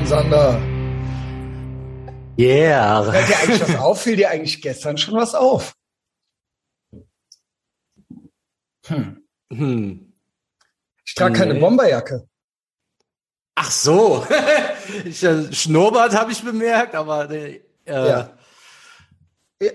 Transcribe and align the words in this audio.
Moin, 0.00 0.06
Sander. 0.06 0.58
Yeah. 2.38 3.02
Fällt 3.12 3.28
dir 3.28 3.36
eigentlich 3.38 3.60
was 3.60 3.76
auf? 3.76 4.00
Fiel 4.02 4.16
dir 4.16 4.30
eigentlich 4.30 4.62
gestern 4.62 4.96
schon 4.96 5.14
was 5.14 5.34
auf? 5.34 5.74
Hm. 8.86 9.22
Hm. 9.52 10.12
Ich 11.04 11.14
trage 11.14 11.34
keine 11.34 11.52
Nee. 11.54 11.60
Bomberjacke. 11.60 12.26
Ach 13.56 13.70
so. 13.70 14.26
ich, 15.04 15.22
äh, 15.22 15.52
Schnurrbart 15.52 16.14
habe 16.16 16.32
ich 16.32 16.42
bemerkt, 16.42 16.94
aber 16.94 17.30
äh, 17.30 17.60
Ja. 17.86 18.38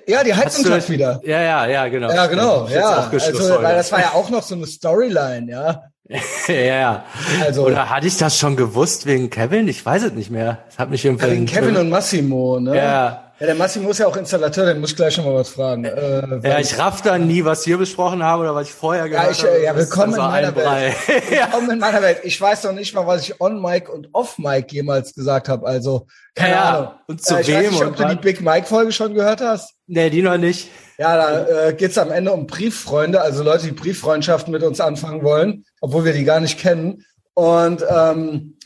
Ja, 0.07 0.23
die 0.23 0.33
Heizung 0.33 0.63
klappt 0.65 0.89
wieder. 0.89 1.21
Ja, 1.23 1.41
ja, 1.41 1.65
ja, 1.67 1.87
genau. 1.87 2.09
Ja, 2.11 2.25
genau. 2.25 2.67
Ja, 2.67 3.07
also, 3.11 3.61
weil 3.61 3.75
das 3.75 3.91
war 3.91 3.99
ja 3.99 4.11
auch 4.13 4.29
noch 4.31 4.41
so 4.41 4.55
eine 4.55 4.65
Storyline, 4.65 5.51
ja. 5.51 5.83
ja, 6.47 6.53
ja. 6.55 7.05
Also- 7.43 7.65
Oder 7.65 7.89
hatte 7.89 8.07
ich 8.07 8.17
das 8.17 8.37
schon 8.37 8.55
gewusst 8.55 9.05
wegen 9.05 9.29
Kevin? 9.29 9.67
Ich 9.67 9.85
weiß 9.85 10.03
es 10.03 10.13
nicht 10.13 10.31
mehr. 10.31 10.59
Das 10.67 10.79
hat 10.79 10.89
mich 10.89 11.05
irgendwie. 11.05 11.29
Wegen 11.29 11.45
Kevin 11.45 11.77
und 11.77 11.89
Massimo, 11.89 12.59
ne? 12.59 12.75
Ja. 12.75 13.24
Ja, 13.37 13.47
der 13.47 13.55
Massimo 13.55 13.89
ist 13.89 13.97
ja 13.97 14.07
auch 14.07 14.15
Installateur, 14.15 14.65
den 14.65 14.79
muss 14.79 14.91
ich 14.91 14.95
gleich 14.95 15.17
noch 15.17 15.25
mal 15.25 15.33
was 15.35 15.49
fragen. 15.49 15.83
Äh, 15.83 16.39
Ja, 16.41 16.57
ich 16.59 16.77
raff 16.79 17.01
dann 17.01 17.27
nie, 17.27 17.43
was 17.43 17.67
wir 17.67 17.77
besprochen 17.77 18.23
haben 18.23 18.41
oder 18.41 18.55
was 18.55 18.69
ich 18.69 18.73
vorher 18.73 19.09
gehört 19.09 19.31
ich, 19.31 19.39
habe. 19.39 19.49
äh, 19.57 19.63
ja, 19.65 19.73
Das 19.73 19.83
ist 19.83 19.89
willkommen 19.91 20.13
in 20.13 20.19
meiner. 20.21 20.55
Welt. 20.55 20.95
Willkommen 21.29 21.71
in 21.71 21.79
meiner 21.79 22.01
Welt. 22.01 22.19
Ich 22.23 22.39
weiß 22.39 22.63
noch 22.63 22.71
nicht 22.71 22.95
mal, 22.95 23.05
was 23.05 23.23
ich 23.27 23.41
on 23.41 23.61
Mic 23.61 23.89
und 23.89 24.07
off 24.13 24.37
Mic 24.37 24.71
jemals 24.71 25.13
gesagt 25.13 25.49
habe. 25.49 25.67
Also, 25.67 26.07
keine 26.33 26.53
Ja, 26.53 26.55
ja. 26.55 26.77
Ahnung. 26.79 26.91
Und 27.07 27.25
zu 27.25 27.35
äh, 27.35 27.41
ich 27.41 27.47
weiß 27.49 27.63
wem 27.65 27.71
nicht, 27.71 27.83
ob 27.83 27.95
du 27.97 28.07
die? 28.07 28.15
Big 28.15 28.39
Mike 28.39 28.67
Folge 28.67 28.93
schon 28.93 29.13
gehört 29.13 29.41
hast. 29.41 29.73
nee, 29.87 30.09
die 30.09 30.21
noch 30.21 30.37
nicht. 30.37 30.69
Ja, 30.97 31.17
da 31.17 31.67
äh, 31.67 31.73
geht's 31.73 31.97
am 31.97 32.11
Ende 32.13 32.31
um 32.31 32.47
Brieffreunde, 32.47 33.19
also 33.19 33.43
Leute, 33.43 33.65
die 33.65 33.73
Brieffreundschaften 33.73 34.53
mit 34.53 34.63
uns 34.63 34.79
anfangen 34.79 35.23
wollen, 35.23 35.65
obwohl 35.81 36.05
wir 36.05 36.13
die 36.13 36.23
gar 36.23 36.39
nicht 36.39 36.57
kennen. 36.57 37.03
Und 37.33 37.83
ähm, 37.89 38.57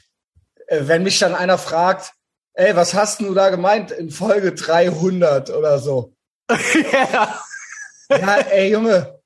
äh, 0.68 0.82
wenn 0.82 1.02
mich 1.02 1.18
dann 1.18 1.34
einer 1.34 1.58
fragt, 1.58 2.12
ey, 2.60 2.76
was 2.76 2.94
hast 2.94 3.22
du 3.22 3.34
da 3.34 3.50
gemeint 3.50 3.92
in 3.92 4.10
Folge 4.10 4.52
300 4.54 5.50
oder 5.52 5.80
so? 5.80 6.14
ja. 6.92 7.42
Ja, 8.12 8.36
ey 8.52 8.72
Junge, 8.72 9.20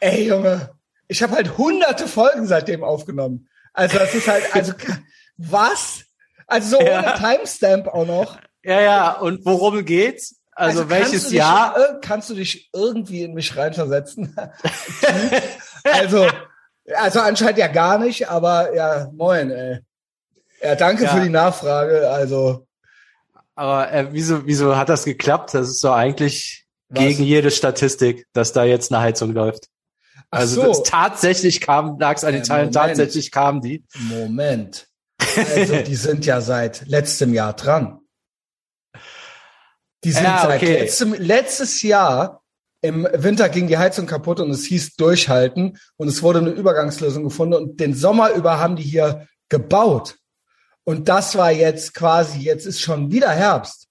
ey 0.00 0.26
Junge, 0.28 0.70
ich 1.08 1.22
habe 1.22 1.34
halt 1.34 1.58
hunderte 1.58 2.06
Folgen 2.06 2.46
seitdem 2.46 2.82
aufgenommen. 2.84 3.48
Also 3.72 3.98
das 3.98 4.14
ist 4.14 4.28
halt, 4.28 4.54
also 4.54 4.72
was? 5.36 6.04
Also 6.46 6.78
so 6.78 6.82
Ja. 6.84 7.00
ohne 7.00 7.14
Timestamp 7.36 7.86
auch 7.88 8.06
noch. 8.06 8.38
ja, 8.64 8.80
ja. 8.80 9.12
Und 9.18 9.44
worum 9.44 9.84
geht's? 9.84 10.36
Also, 10.52 10.80
kannst 10.80 10.90
du 10.90 10.96
welches 10.96 11.22
dich, 11.28 11.32
Jahr? 11.38 11.98
kannst 12.02 12.28
du 12.30 12.34
dich 12.34 12.70
irgendwie 12.74 13.22
in 13.22 13.32
mich 13.34 13.56
reinversetzen? 13.56 14.36
also, 15.84 16.26
also 16.94 17.20
anscheinend 17.20 17.58
ja 17.58 17.68
gar 17.68 17.98
nicht, 17.98 18.28
aber 18.28 18.74
ja, 18.74 19.08
moin, 19.14 19.50
ey. 19.50 19.78
Ja, 20.62 20.74
danke 20.74 21.04
Ja. 21.04 21.10
für 21.14 21.20
die 21.22 21.30
Nachfrage. 21.30 22.10
Also, 22.10 22.66
Aber 23.60 23.92
äh, 23.92 24.06
wieso, 24.10 24.46
wieso 24.46 24.74
hat 24.74 24.88
das 24.88 25.04
geklappt? 25.04 25.52
Das 25.52 25.68
ist 25.68 25.80
so 25.80 25.92
eigentlich 25.92 26.64
Was? 26.88 27.04
gegen 27.04 27.24
jede 27.24 27.50
Statistik, 27.50 28.26
dass 28.32 28.54
da 28.54 28.64
jetzt 28.64 28.90
eine 28.90 29.02
Heizung 29.02 29.34
läuft. 29.34 29.66
Also 30.30 30.62
so, 30.62 30.68
das 30.68 30.82
tatsächlich 30.84 31.60
kam, 31.60 31.98
lag 31.98 32.16
es 32.16 32.24
an 32.24 32.32
den 32.32 32.42
Äh, 32.42 32.70
tatsächlich 32.70 33.30
kamen 33.30 33.60
die. 33.60 33.84
Moment. 33.98 34.88
Also, 35.18 35.76
die 35.82 35.94
sind 35.94 36.24
ja 36.24 36.40
seit 36.40 36.86
letztem 36.86 37.34
Jahr 37.34 37.52
dran. 37.52 37.98
Die 40.04 40.12
sind 40.12 40.24
Ja, 40.24 40.46
seit 40.46 40.62
okay. 40.62 40.78
letztem, 40.78 41.12
letztes 41.12 41.82
Jahr 41.82 42.42
im 42.80 43.06
Winter 43.12 43.50
ging 43.50 43.66
die 43.66 43.76
Heizung 43.76 44.06
kaputt 44.06 44.40
und 44.40 44.50
es 44.52 44.64
hieß 44.64 44.96
durchhalten 44.96 45.78
und 45.98 46.08
es 46.08 46.22
wurde 46.22 46.38
eine 46.38 46.48
Übergangslösung 46.48 47.24
gefunden 47.24 47.52
und 47.52 47.78
den 47.78 47.92
Sommer 47.92 48.30
über 48.32 48.58
haben 48.58 48.76
die 48.76 48.84
hier 48.84 49.28
gebaut. 49.50 50.16
Und 50.90 51.08
das 51.08 51.36
war 51.36 51.52
jetzt 51.52 51.94
quasi, 51.94 52.40
jetzt 52.40 52.66
ist 52.66 52.80
schon 52.80 53.12
wieder 53.12 53.30
Herbst. 53.30 53.86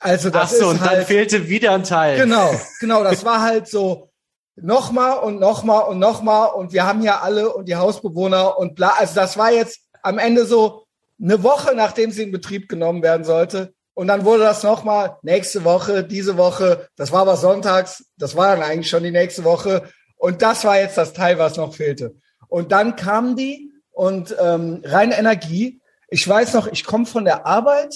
Also 0.00 0.30
Ach 0.30 0.32
das 0.32 0.50
so, 0.50 0.56
ist 0.56 0.64
und 0.64 0.80
dann 0.80 0.90
halt, 0.90 1.06
fehlte 1.06 1.48
wieder 1.48 1.70
ein 1.70 1.84
Teil. 1.84 2.18
Genau, 2.18 2.52
genau. 2.80 3.04
Das 3.04 3.24
war 3.24 3.40
halt 3.40 3.68
so 3.68 4.10
nochmal 4.56 5.18
und 5.18 5.38
nochmal 5.38 5.84
und 5.84 6.00
nochmal 6.00 6.48
und 6.54 6.72
wir 6.72 6.86
haben 6.86 7.02
hier 7.02 7.22
alle 7.22 7.54
und 7.54 7.68
die 7.68 7.76
Hausbewohner 7.76 8.58
und 8.58 8.74
bla. 8.74 8.94
Also 8.98 9.14
das 9.14 9.38
war 9.38 9.52
jetzt 9.52 9.78
am 10.02 10.18
Ende 10.18 10.44
so 10.44 10.86
eine 11.22 11.44
Woche, 11.44 11.76
nachdem 11.76 12.10
sie 12.10 12.24
in 12.24 12.32
Betrieb 12.32 12.68
genommen 12.68 13.04
werden 13.04 13.22
sollte. 13.22 13.72
Und 13.94 14.08
dann 14.08 14.24
wurde 14.24 14.42
das 14.42 14.64
nochmal 14.64 15.18
nächste 15.22 15.62
Woche, 15.62 16.02
diese 16.02 16.36
Woche. 16.36 16.88
Das 16.96 17.12
war 17.12 17.20
aber 17.20 17.36
sonntags. 17.36 18.06
Das 18.18 18.34
war 18.34 18.56
dann 18.56 18.64
eigentlich 18.64 18.90
schon 18.90 19.04
die 19.04 19.12
nächste 19.12 19.44
Woche. 19.44 19.84
Und 20.16 20.42
das 20.42 20.64
war 20.64 20.80
jetzt 20.80 20.98
das 20.98 21.12
Teil, 21.12 21.38
was 21.38 21.56
noch 21.56 21.76
fehlte. 21.76 22.16
Und 22.48 22.72
dann 22.72 22.96
kamen 22.96 23.36
die 23.36 23.70
und 23.92 24.34
ähm, 24.42 24.82
reine 24.84 25.16
Energie. 25.16 25.80
Ich 26.08 26.26
weiß 26.26 26.54
noch, 26.54 26.66
ich 26.66 26.84
komme 26.84 27.06
von 27.06 27.24
der 27.24 27.46
Arbeit 27.46 27.94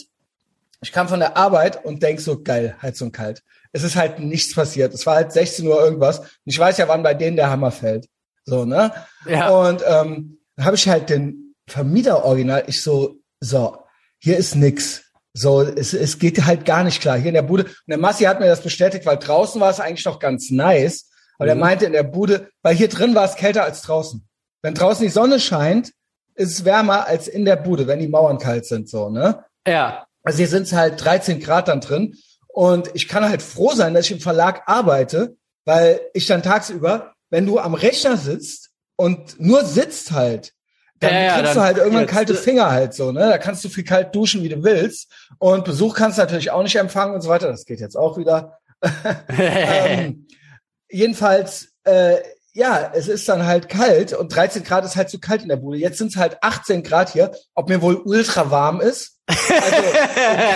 ich 0.81 0.93
kam 0.93 1.09
von 1.09 1.21
der 1.21 1.37
Arbeit 1.37 1.85
und 1.85 2.03
denk 2.03 2.21
so, 2.21 2.43
geil, 2.43 2.77
Heizung 2.81 3.11
kalt. 3.11 3.43
Es 3.73 3.83
ist 3.83 3.97
halt 3.97 4.21
nichts 4.21 4.55
passiert. 4.55 4.95
Es 4.95 5.07
war 5.07 5.17
halt 5.17 5.33
16 5.33 5.67
Uhr 5.67 5.83
irgendwas. 5.83 6.21
Und 6.21 6.29
ich 6.45 6.59
weiß 6.59 6.79
ja, 6.79 6.89
wann 6.89 7.03
bei 7.03 7.15
denen 7.15 7.37
der 7.37 7.51
Hammer 7.51 7.73
fällt. 7.73 8.07
So, 8.45 8.65
ne? 8.65 8.93
Ja. 9.27 9.51
Und 9.51 9.83
ähm, 9.87 10.39
dann 10.57 10.67
habe 10.67 10.77
ich 10.77 10.89
halt 10.89 11.11
den 11.11 11.55
Vermieter 11.67 12.25
original, 12.25 12.65
ich 12.67 12.83
so, 12.83 13.17
so, 13.41 13.79
hier 14.19 14.37
ist 14.37 14.55
nix. 14.55 15.03
So, 15.35 15.63
es, 15.63 15.93
es 15.93 16.19
geht 16.19 16.45
halt 16.47 16.65
gar 16.65 16.85
nicht 16.85 17.01
klar. 17.01 17.19
Hier 17.19 17.29
in 17.29 17.35
der 17.35 17.43
Bude. 17.43 17.65
Und 17.65 17.75
der 17.89 17.99
Massi 17.99 18.25
hat 18.25 18.41
mir 18.41 18.47
das 18.47 18.63
bestätigt, 18.63 19.05
weil 19.05 19.19
draußen 19.19 19.61
war 19.61 19.71
es 19.71 19.81
eigentlich 19.81 20.07
noch 20.07 20.19
ganz 20.19 20.51
nice. 20.51 21.11
Aber 21.39 21.53
Mhm. 21.55 21.61
meinte 21.61 21.87
in 21.87 21.93
der 21.93 22.05
Bude, 22.05 22.51
weil 22.63 22.75
hier 22.75 22.89
drin 22.89 23.15
war 23.15 23.25
es 23.25 23.37
kälter 23.37 23.65
als 23.65 23.83
draußen. 23.83 24.27
Wenn 24.63 24.75
draußen 24.75 25.05
die 25.05 25.13
Sonne 25.13 25.41
scheint, 25.41 25.93
ist 26.39 26.65
wärmer 26.65 27.07
als 27.07 27.29
in 27.29 27.45
der 27.45 27.57
Bude, 27.57 27.87
wenn 27.87 27.99
die 27.99 28.09
Mauern 28.09 28.39
kalt 28.39 28.65
sind, 28.65 28.89
so, 28.89 29.11
ne? 29.11 29.45
ja. 29.67 30.05
Also 30.23 30.39
hier 30.39 30.49
sind 30.49 30.65
es 30.65 30.73
halt 30.73 31.03
13 31.03 31.41
Grad 31.41 31.69
dann 31.69 31.81
drin. 31.81 32.17
Und 32.49 32.91
ich 32.95 33.09
kann 33.09 33.27
halt 33.27 33.41
froh 33.41 33.73
sein, 33.73 33.95
dass 33.95 34.07
ich 34.07 34.13
im 34.13 34.21
Verlag 34.21 34.63
arbeite, 34.67 35.37
weil 35.65 36.01
ich 36.13 36.27
dann 36.27 36.43
tagsüber, 36.43 37.13
wenn 37.31 37.47
du 37.47 37.59
am 37.59 37.75
Rechner 37.75 38.17
sitzt 38.17 38.71
und 38.97 39.41
nur 39.41 39.65
sitzt 39.65 40.13
halt, 40.13 40.53
dann 41.01 41.15
Ja, 41.15 41.21
ja, 41.21 41.35
kriegst 41.35 41.51
dann 41.51 41.55
du 41.55 41.61
halt 41.63 41.79
irgendwann 41.79 42.07
kalte 42.07 42.33
äh, 42.33 42.37
Finger 42.37 42.71
halt 42.71 42.95
so, 42.95 43.13
ne? 43.13 43.21
Da 43.21 43.39
kannst 43.39 43.65
du 43.65 43.69
viel 43.69 43.85
kalt 43.85 44.15
duschen, 44.15 44.43
wie 44.43 44.49
du 44.49 44.63
willst. 44.65 45.11
Und 45.39 45.65
Besuch 45.65 45.95
kannst 45.95 46.19
du 46.19 46.23
natürlich 46.23 46.51
auch 46.51 46.63
nicht 46.63 46.77
empfangen 46.77 47.15
und 47.15 47.21
so 47.21 47.29
weiter. 47.29 47.49
Das 47.49 47.65
geht 47.65 47.81
jetzt 47.81 47.97
auch 47.97 48.19
wieder. 48.19 48.59
ähm, 49.39 50.27
jedenfalls, 50.91 51.73
äh, 51.85 52.17
ja, 52.53 52.91
es 52.95 53.09
ist 53.09 53.29
dann 53.29 53.47
halt 53.47 53.69
kalt 53.69 54.13
und 54.13 54.35
13 54.35 54.65
Grad 54.65 54.85
ist 54.85 54.97
halt 54.97 55.11
zu 55.11 55.21
kalt 55.21 55.43
in 55.43 55.49
der 55.49 55.57
Bude. 55.57 55.79
Jetzt 55.79 55.99
sind 55.99 56.09
es 56.09 56.17
halt 56.17 56.39
18 56.43 56.83
Grad 56.83 57.11
hier, 57.11 57.33
ob 57.55 57.69
mir 57.69 57.83
wohl 57.83 57.97
ultra 57.97 58.51
warm 58.51 58.81
ist. 58.81 59.19
Also 59.27 59.77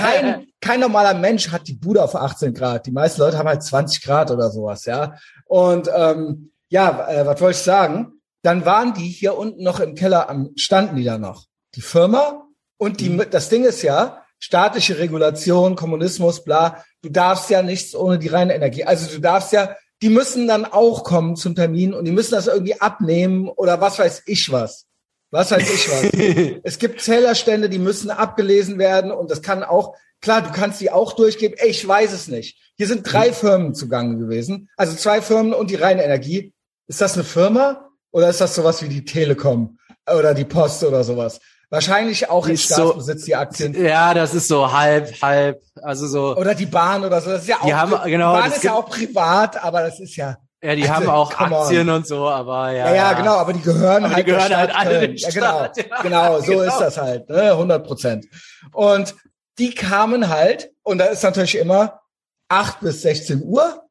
kein, 0.01 0.47
kein 0.61 0.81
normaler 0.81 1.15
Mensch 1.15 1.51
hat 1.51 1.69
die 1.69 1.75
Bude 1.75 2.03
auf 2.03 2.15
18 2.15 2.55
Grad. 2.55 2.87
Die 2.87 2.93
meisten 2.93 3.21
Leute 3.21 3.39
haben 3.39 3.49
halt 3.49 3.63
20 3.63 4.03
Grad 4.03 4.31
oder 4.31 4.51
sowas, 4.51 4.85
ja. 4.87 5.15
Und 5.47 5.91
ähm, 5.95 6.53
ja, 6.69 7.09
äh, 7.09 7.27
was 7.27 7.41
wollte 7.41 7.59
ich 7.59 7.65
sagen? 7.65 8.13
Dann 8.43 8.65
waren 8.65 8.95
die 8.95 9.09
hier 9.09 9.37
unten 9.37 9.63
noch 9.63 9.79
im 9.79 9.95
Keller 9.95 10.29
am 10.29 10.51
standen 10.57 10.97
die 10.97 11.05
da 11.05 11.19
noch. 11.19 11.45
Die 11.75 11.83
Firma 11.83 12.47
und 12.79 13.01
die 13.01 13.17
das 13.31 13.49
Ding 13.49 13.65
ist 13.65 13.83
ja 13.83 14.23
staatliche 14.43 14.99
Regulation, 14.99 15.77
Kommunismus, 15.77 16.43
bla. 16.43 16.85
Du 17.01 17.11
darfst 17.11 17.49
ja 17.49 17.63
nichts 17.63 17.95
ohne 17.95 18.19
die 18.19 18.27
reine 18.27 18.55
Energie. 18.55 18.85
Also 18.85 19.09
du 19.09 19.21
darfst 19.21 19.53
ja, 19.53 19.77
die 20.03 20.09
müssen 20.09 20.49
dann 20.49 20.65
auch 20.65 21.05
kommen 21.05 21.37
zum 21.37 21.55
Termin 21.55 21.95
und 21.95 22.05
die 22.05 22.11
müssen 22.11 22.35
das 22.35 22.49
irgendwie 22.49 22.81
abnehmen 22.81 23.49
oder 23.49 23.81
was 23.81 23.99
weiß 23.99 24.25
ich 24.27 24.51
was. 24.51 24.87
Was 25.31 25.53
weiß 25.53 25.63
ich 25.63 25.89
was. 25.91 26.61
Es 26.65 26.79
gibt 26.79 27.01
Zählerstände, 27.01 27.71
die 27.71 27.79
müssen 27.79 28.11
abgelesen 28.11 28.79
werden 28.79 29.13
und 29.13 29.31
das 29.31 29.41
kann 29.41 29.63
auch, 29.63 29.97
klar, 30.21 30.43
du 30.43 30.51
kannst 30.51 30.81
die 30.81 30.91
auch 30.91 31.15
durchgeben. 31.15 31.57
Ey, 31.57 31.71
ich 31.71 31.87
weiß 31.87 32.13
es 32.13 32.27
nicht. 32.29 32.59
Hier 32.77 32.89
sind 32.89 33.11
drei 33.11 33.33
Firmen 33.33 33.75
zugange 33.75 34.19
gewesen. 34.19 34.69
Also 34.77 34.97
zwei 34.97 35.23
Firmen 35.23 35.55
und 35.55 35.71
die 35.71 35.77
reine 35.77 36.05
Energie. 36.05 36.53
Ist 36.89 37.01
das 37.01 37.15
eine 37.15 37.25
Firma 37.25 37.89
oder 38.11 38.29
ist 38.29 38.41
das 38.41 38.57
sowas 38.57 38.83
wie 38.83 38.89
die 38.89 39.05
Telekom 39.05 39.79
oder 40.13 40.35
die 40.35 40.45
Post 40.45 40.83
oder 40.83 41.05
sowas? 41.05 41.41
Wahrscheinlich 41.73 42.29
auch 42.29 42.47
in 42.47 42.53
Ist 42.55 42.69
so- 42.69 42.75
Staatsbesitz 42.93 43.25
die 43.25 43.35
Aktien. 43.35 43.75
ja, 43.85 44.13
das 44.13 44.35
ist 44.35 44.47
so 44.47 44.71
halb, 44.73 45.11
halb, 45.23 45.61
also 45.83 46.07
so, 46.07 46.37
Oder 46.37 46.55
die 46.55 46.67
Bahn 46.67 47.03
oder 47.05 47.21
so. 47.23 47.31
Das 47.31 47.43
ist 47.43 47.49
ja 47.49 47.57
auch, 47.61 47.65
Die 47.65 47.75
haben- 47.75 47.99
genau, 48.11 48.37
die 48.37 48.41
Bahn 48.43 48.53
ist 48.53 48.63
ja 48.63 48.73
gibt- 48.73 48.85
auch 48.85 48.91
privat, 48.91 49.65
aber 49.65 49.81
das 49.83 49.99
ist 49.99 50.15
ja, 50.17 50.37
ja, 50.63 50.75
die 50.77 50.83
also, 50.83 50.95
haben 50.95 51.09
auch 51.09 51.33
come 51.33 51.57
on. 51.57 51.63
Aktien 51.63 51.89
und 51.89 52.07
so, 52.07 52.29
aber 52.29 52.73
ja. 52.73 52.89
ja, 52.91 52.95
ja, 52.95 53.13
genau, 53.15 53.37
aber 53.37 53.55
die 53.55 53.63
gehören 53.63 54.05
Aber 54.05 54.09
die 54.11 54.15
halt 54.17 54.27
der 54.29 54.35
gehören 54.37 54.57
halt 54.57 54.71
Stadt 54.71 54.81
alle 54.87 54.99
Köln. 54.99 55.11
dem 55.13 55.17
ja, 55.17 55.31
genau, 55.31 55.47
Staat, 55.65 55.77
ja. 55.79 56.03
genau, 56.03 56.41
so 56.43 56.53
Genau. 56.53 56.63
ist 56.63 56.79
das 56.79 56.99
halt, 56.99 57.29
ne, 57.31 57.51
100 57.53 57.87
Prozent. 57.87 58.27
Und 58.73 59.15
die 59.59 59.75
kamen 59.75 60.29
halt, 60.29 60.71
und 60.83 60.99
da 60.99 61.07
ist 61.07 61.23
natürlich 61.23 61.57
immer 61.57 62.01
8 62.49 62.81
bis 62.81 63.01
16 63.03 63.43
Uhr 63.43 63.83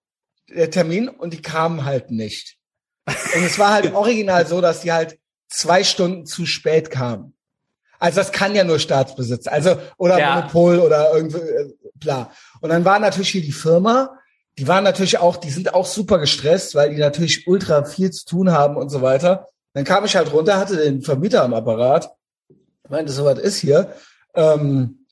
der 0.49 0.69
Termin, 0.69 1.09
und 1.09 1.33
die 1.33 1.41
kamen 1.41 1.83
halt 1.83 2.11
nicht. 2.11 2.57
Und 3.07 3.43
es 3.43 3.57
war 3.57 3.71
halt 3.73 3.91
original 3.95 4.45
so, 4.45 4.61
dass 4.61 4.81
die 4.81 4.91
halt 4.91 5.17
zwei 5.49 5.83
Stunden 5.83 6.27
zu 6.27 6.45
spät 6.45 6.91
kamen. 6.91 7.33
Also 8.01 8.19
das 8.19 8.31
kann 8.31 8.55
ja 8.55 8.63
nur 8.63 8.79
Staatsbesitz, 8.79 9.47
also 9.47 9.77
oder 9.97 10.17
Ja. 10.17 10.35
Monopol 10.35 10.79
oder 10.79 11.13
irgendwie 11.13 11.37
äh, 11.37 11.73
bla. 11.93 12.31
Und 12.59 12.71
dann 12.71 12.83
war 12.83 12.97
natürlich 12.97 13.29
hier 13.29 13.43
die 13.43 13.51
Firma, 13.51 14.17
die 14.57 14.67
waren 14.67 14.83
natürlich 14.83 15.19
auch, 15.19 15.37
die 15.37 15.51
sind 15.51 15.75
auch 15.75 15.85
super 15.85 16.17
gestresst, 16.17 16.73
weil 16.73 16.89
die 16.89 16.99
natürlich 16.99 17.47
ultra 17.47 17.85
viel 17.85 18.09
zu 18.09 18.25
tun 18.25 18.51
haben 18.51 18.75
und 18.75 18.89
so 18.89 19.03
weiter. 19.03 19.47
Dann 19.73 19.83
kam 19.83 20.03
ich 20.03 20.15
halt 20.15 20.33
runter, 20.33 20.57
hatte 20.57 20.77
den 20.77 21.03
Vermieter 21.03 21.43
am 21.43 21.53
Apparat, 21.53 22.09
meinte, 22.89 23.11
so 23.11 23.23
was 23.23 23.37
ist 23.37 23.57
hier. 23.57 23.93
Ähm, 24.33 25.05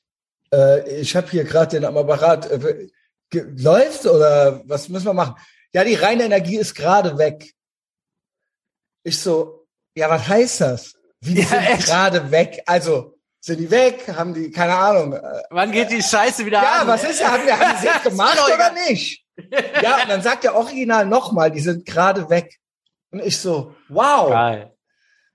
äh, 0.52 1.00
ich 1.00 1.14
habe 1.14 1.30
hier 1.30 1.44
gerade 1.44 1.76
den 1.76 1.84
am 1.84 1.96
Apparat. 1.96 2.50
Äh, 2.50 2.88
läuft 3.32 4.06
oder 4.06 4.62
was 4.64 4.88
müssen 4.88 5.06
wir 5.06 5.14
machen? 5.14 5.36
Ja, 5.72 5.84
die 5.84 5.94
reine 5.94 6.24
Energie 6.24 6.56
ist 6.56 6.74
gerade 6.74 7.18
weg. 7.18 7.54
Ich 9.04 9.20
so, 9.20 9.68
ja, 9.94 10.10
was 10.10 10.26
heißt 10.26 10.60
das? 10.62 10.94
Wie 11.20 11.34
die 11.34 11.42
Ja, 11.42 11.48
sind 11.76 11.84
gerade 11.86 12.30
weg? 12.30 12.62
Also 12.66 13.14
sind 13.40 13.58
die 13.60 13.70
weg? 13.70 14.04
Haben 14.14 14.34
die 14.34 14.50
keine 14.50 14.74
Ahnung? 14.76 15.18
Wann 15.50 15.72
geht 15.72 15.90
die 15.90 16.02
Scheiße 16.02 16.44
wieder 16.44 16.62
ja, 16.62 16.80
an? 16.82 16.88
was 16.88 17.04
ist? 17.04 17.26
Haben 17.26 17.44
wir 17.46 17.58
haben 17.58 17.76
die 17.80 17.86
Ja, 17.86 17.94
es 17.96 18.02
gemacht 18.10 18.38
oder 18.54 18.72
nicht? 18.88 19.24
Ja, 19.82 20.02
und 20.02 20.08
dann 20.10 20.22
sagt 20.22 20.44
der 20.44 20.54
Original 20.54 21.06
nochmal, 21.06 21.50
die 21.50 21.60
sind 21.60 21.86
gerade 21.86 22.28
weg. 22.28 22.58
Und 23.10 23.24
ich 23.24 23.38
so, 23.38 23.74
wow. 23.88 24.30
Geil. 24.30 24.72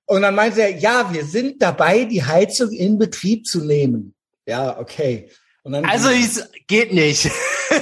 Und 0.05 0.21
dann 0.21 0.35
meinte 0.35 0.61
er, 0.61 0.69
ja, 0.77 1.11
wir 1.11 1.25
sind 1.25 1.61
dabei, 1.61 2.03
die 2.05 2.23
Heizung 2.23 2.71
in 2.71 2.99
Betrieb 2.99 3.47
zu 3.47 3.63
nehmen. 3.65 4.13
Ja, 4.45 4.77
okay. 4.79 5.31
Und 5.63 5.71
dann, 5.73 5.83
Also 5.85 6.09
es 6.09 6.47
geht 6.67 6.93
nicht. 6.93 7.31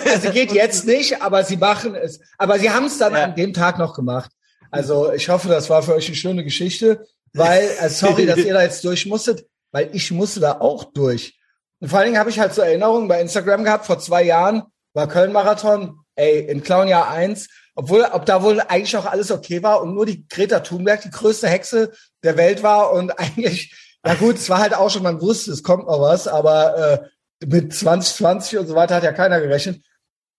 also 0.05 0.31
geht 0.31 0.53
jetzt 0.53 0.85
nicht, 0.85 1.21
aber 1.21 1.43
sie 1.43 1.57
machen 1.57 1.95
es. 1.95 2.21
Aber 2.37 2.57
sie 2.59 2.69
haben 2.69 2.85
es 2.85 2.97
dann 2.97 3.13
Ja. 3.13 3.25
an 3.25 3.35
dem 3.35 3.53
Tag 3.53 3.77
noch 3.77 3.93
gemacht. 3.93 4.31
Also 4.71 5.11
ich 5.11 5.27
hoffe, 5.27 5.49
das 5.49 5.69
war 5.69 5.83
für 5.83 5.93
euch 5.95 6.07
eine 6.07 6.15
schöne 6.15 6.43
Geschichte, 6.45 7.05
weil, 7.33 7.69
äh, 7.79 7.89
sorry, 7.89 8.25
dass 8.25 8.37
ihr 8.37 8.53
da 8.53 8.63
jetzt 8.63 8.83
durch 8.83 9.05
musstet, 9.05 9.45
weil 9.71 9.89
ich 9.93 10.11
musste 10.11 10.39
da 10.39 10.59
auch 10.59 10.85
durch. 10.85 11.39
Und 11.79 11.89
vor 11.89 11.99
allen 11.99 12.07
Dingen 12.07 12.19
habe 12.19 12.29
ich 12.29 12.39
halt 12.39 12.53
so 12.53 12.61
Erinnerungen 12.61 13.07
bei 13.07 13.19
Instagram 13.19 13.63
gehabt, 13.63 13.85
vor 13.85 13.99
zwei 13.99 14.23
Jahren 14.23 14.63
war 14.93 15.07
Köln-Marathon, 15.07 15.99
ey, 16.15 16.39
in 16.39 16.63
Clownjahr 16.63 17.09
1, 17.09 17.49
obwohl, 17.75 18.03
ob 18.11 18.25
da 18.25 18.43
wohl 18.43 18.61
eigentlich 18.61 18.95
auch 18.95 19.05
alles 19.05 19.31
okay 19.31 19.63
war 19.63 19.81
und 19.81 19.95
nur 19.95 20.05
die 20.05 20.27
Greta 20.27 20.59
Thunberg 20.59 21.01
die 21.01 21.09
größte 21.09 21.49
Hexe 21.49 21.91
der 22.23 22.37
Welt 22.37 22.63
war 22.63 22.91
und 22.91 23.11
eigentlich, 23.19 23.75
ja 24.05 24.13
gut, 24.15 24.35
es 24.35 24.49
war 24.49 24.59
halt 24.59 24.75
auch 24.75 24.89
schon, 24.89 25.03
man 25.03 25.21
wusste, 25.21 25.51
es 25.51 25.63
kommt 25.63 25.87
noch 25.87 25.99
was, 25.99 26.27
aber 26.27 26.77
äh, 26.77 27.45
mit 27.45 27.73
2020 27.73 28.59
und 28.59 28.67
so 28.67 28.75
weiter 28.75 28.95
hat 28.95 29.03
ja 29.03 29.11
keiner 29.11 29.41
gerechnet. 29.41 29.83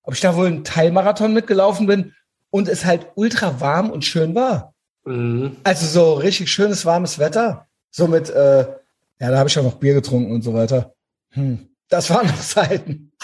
Ob 0.03 0.15
ich 0.15 0.21
da 0.21 0.37
wohl 0.37 0.47
einen 0.47 0.65
Teilmarathon 0.65 1.33
mitgelaufen 1.33 1.87
bin 1.87 2.15
und 2.51 2.69
es 2.69 2.85
halt 2.85 3.09
ultra 3.15 3.61
warm 3.61 3.91
und 3.91 4.05
schön 4.05 4.35
war. 4.35 4.74
Mhm. 5.05 5.57
Also 5.65 5.87
so 5.87 6.15
richtig 6.15 6.51
schönes, 6.51 6.85
warmes 6.85 7.19
Wetter. 7.19 7.67
So 7.91 8.07
mit, 8.07 8.31
äh, 8.31 8.67
ja, 9.21 9.31
da 9.31 9.39
habe 9.39 9.49
ich 9.49 9.59
auch 9.59 9.63
noch 9.63 9.77
Bier 9.77 9.95
getrunken 9.95 10.33
und 10.33 10.43
so 10.43 10.55
weiter. 10.55 10.95
Hm. 11.31 11.69
Das 11.89 12.11
waren 12.11 12.27
noch 12.27 12.41
Zeiten. 12.41 13.13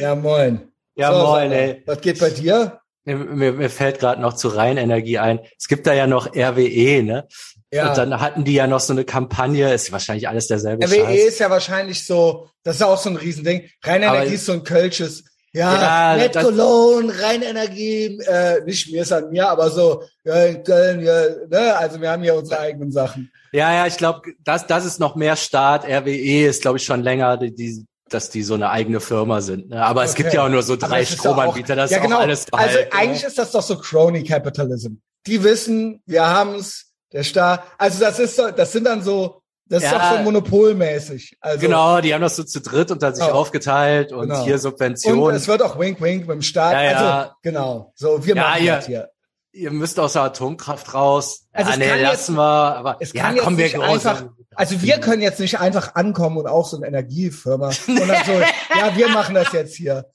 Ja, 0.00 0.14
moin. 0.14 0.72
Ja, 0.94 1.12
So, 1.12 1.26
moin, 1.26 1.52
ey. 1.52 1.82
Was 1.86 2.00
geht 2.00 2.18
bei 2.18 2.30
dir? 2.30 2.80
Mir, 3.04 3.52
mir, 3.52 3.70
fällt 3.70 4.00
gerade 4.00 4.20
noch 4.20 4.34
zu 4.34 4.48
Rheinenergie 4.48 5.18
ein. 5.18 5.40
Es 5.58 5.68
gibt 5.68 5.86
da 5.86 5.92
ja 5.94 6.06
noch 6.06 6.34
RWE, 6.34 7.02
ne? 7.02 7.26
Ja. 7.70 7.88
Und 7.88 7.98
dann 7.98 8.20
hatten 8.20 8.44
die 8.44 8.54
ja 8.54 8.66
noch 8.66 8.80
so 8.80 8.92
eine 8.92 9.04
Kampagne, 9.04 9.72
ist 9.72 9.92
wahrscheinlich 9.92 10.28
alles 10.28 10.46
derselbe 10.46 10.86
RWE 10.86 11.04
Scheiß. 11.04 11.24
ist 11.24 11.38
ja 11.40 11.50
wahrscheinlich 11.50 12.06
so, 12.06 12.48
das 12.62 12.76
ist 12.76 12.82
auch 12.82 12.98
so 12.98 13.10
ein 13.10 13.16
Riesending. 13.16 13.68
Rheinenergie 13.84 14.34
ist 14.34 14.46
so 14.46 14.52
ein 14.52 14.64
Kölsches. 14.64 15.24
Ja, 15.58 16.12
Ja, 16.12 16.16
Net 16.16 16.36
das- 16.36 16.44
Cologne, 16.44 17.12
Rheinenergie, 17.20 18.18
äh, 18.26 18.62
nicht 18.64 18.92
mir 18.92 19.02
ist 19.02 19.12
an 19.12 19.28
mir, 19.30 19.48
aber 19.48 19.70
so, 19.70 20.04
ja, 20.24 20.44
in 20.44 20.62
Köln, 20.62 21.00
ja, 21.00 21.22
ne, 21.50 21.76
also 21.76 22.00
wir 22.00 22.10
haben 22.10 22.22
hier 22.22 22.36
unsere 22.36 22.60
eigenen 22.60 22.92
Sachen. 22.92 23.30
Ja, 23.50 23.72
ja, 23.72 23.86
ich 23.86 23.96
glaube, 23.96 24.22
das, 24.44 24.66
das 24.68 24.84
ist 24.84 25.00
noch 25.00 25.16
mehr 25.16 25.34
Staat. 25.34 25.84
RWE 25.84 26.46
ist, 26.46 26.62
glaube 26.62 26.78
ich, 26.78 26.84
schon 26.84 27.02
länger, 27.02 27.36
die, 27.38 27.52
die, 27.52 27.84
dass 28.08 28.30
die 28.30 28.42
so 28.44 28.54
eine 28.54 28.70
eigene 28.70 29.00
Firma 29.00 29.40
sind. 29.40 29.70
Ne? 29.70 29.84
Aber 29.84 30.04
es 30.04 30.14
gibt 30.14 30.32
ja 30.32 30.44
auch 30.44 30.48
nur 30.48 30.62
so 30.62 30.76
drei 30.76 31.04
Stromanbieter, 31.04 31.74
das 31.74 31.90
ja, 31.90 31.96
ist 31.96 32.02
genau. 32.04 32.16
auch 32.18 32.20
alles 32.20 32.46
Also 32.52 32.76
halt, 32.78 32.92
eigentlich 32.94 33.24
ist 33.24 33.36
das 33.38 33.50
doch 33.50 33.62
so 33.62 33.76
Crony 33.78 34.22
Capitalism. 34.22 34.94
Die 35.26 35.42
wissen, 35.42 36.02
wir 36.06 36.24
haben's, 36.24 36.92
der 37.12 37.24
Staat. 37.24 37.64
Also 37.78 37.98
das 38.00 38.18
ist 38.20 38.36
so, 38.36 38.50
das 38.50 38.70
sind 38.70 38.84
dann 38.84 39.02
so, 39.02 39.42
das 39.68 39.82
ist 39.82 39.90
Ja. 39.92 39.98
doch 40.12 40.18
so 40.18 40.22
monopolmäßig. 40.24 41.36
Also 41.40 41.60
Genau, 41.60 42.00
die 42.00 42.14
haben 42.14 42.20
das 42.22 42.36
so 42.36 42.44
zu 42.44 42.60
dritt 42.60 42.90
unter 42.90 43.14
sich 43.14 43.24
Ja. 43.26 43.32
aufgeteilt 43.32 44.12
und 44.12 44.28
Genau. 44.28 44.44
hier 44.44 44.54
und 44.54 44.60
Subventionen. 44.60 45.36
es 45.36 45.48
wird 45.48 45.62
auch 45.62 45.78
Wink 45.78 46.00
Wink 46.00 46.22
mit 46.26 46.34
dem 46.36 46.42
Staat. 46.42 46.72
Ja, 46.72 46.82
ja. 46.82 46.96
Also 46.96 47.30
genau, 47.42 47.92
so 47.94 48.24
wir 48.24 48.34
machen 48.34 48.64
ja. 48.64 48.76
das 48.76 48.86
hier. 48.86 49.10
Ihr 49.52 49.70
müsst 49.70 49.98
aus 49.98 50.12
der 50.12 50.22
Atomkraft 50.22 50.92
raus. 50.94 51.46
Also 51.52 51.72
nee, 51.78 52.00
lassen 52.02 52.36
wir. 52.36 52.42
Aber 52.42 52.96
Es 53.00 53.12
kann 53.12 53.34
jetzt 53.34 53.50
nicht 53.50 53.80
einfach, 53.80 54.24
also 54.54 54.82
wir 54.82 54.98
können 55.00 55.22
jetzt 55.22 55.40
nicht 55.40 55.58
einfach 55.58 55.94
ankommen 55.94 56.36
und 56.36 56.46
auch 56.46 56.66
so 56.68 56.76
eine 56.76 56.86
Energiefirma 56.86 57.68
und 57.88 58.08
dann 58.08 58.24
so, 58.24 58.32
ja, 58.78 58.96
wir 58.96 59.08
machen 59.08 59.34
das 59.34 59.52
jetzt 59.52 59.74
hier. 59.74 60.06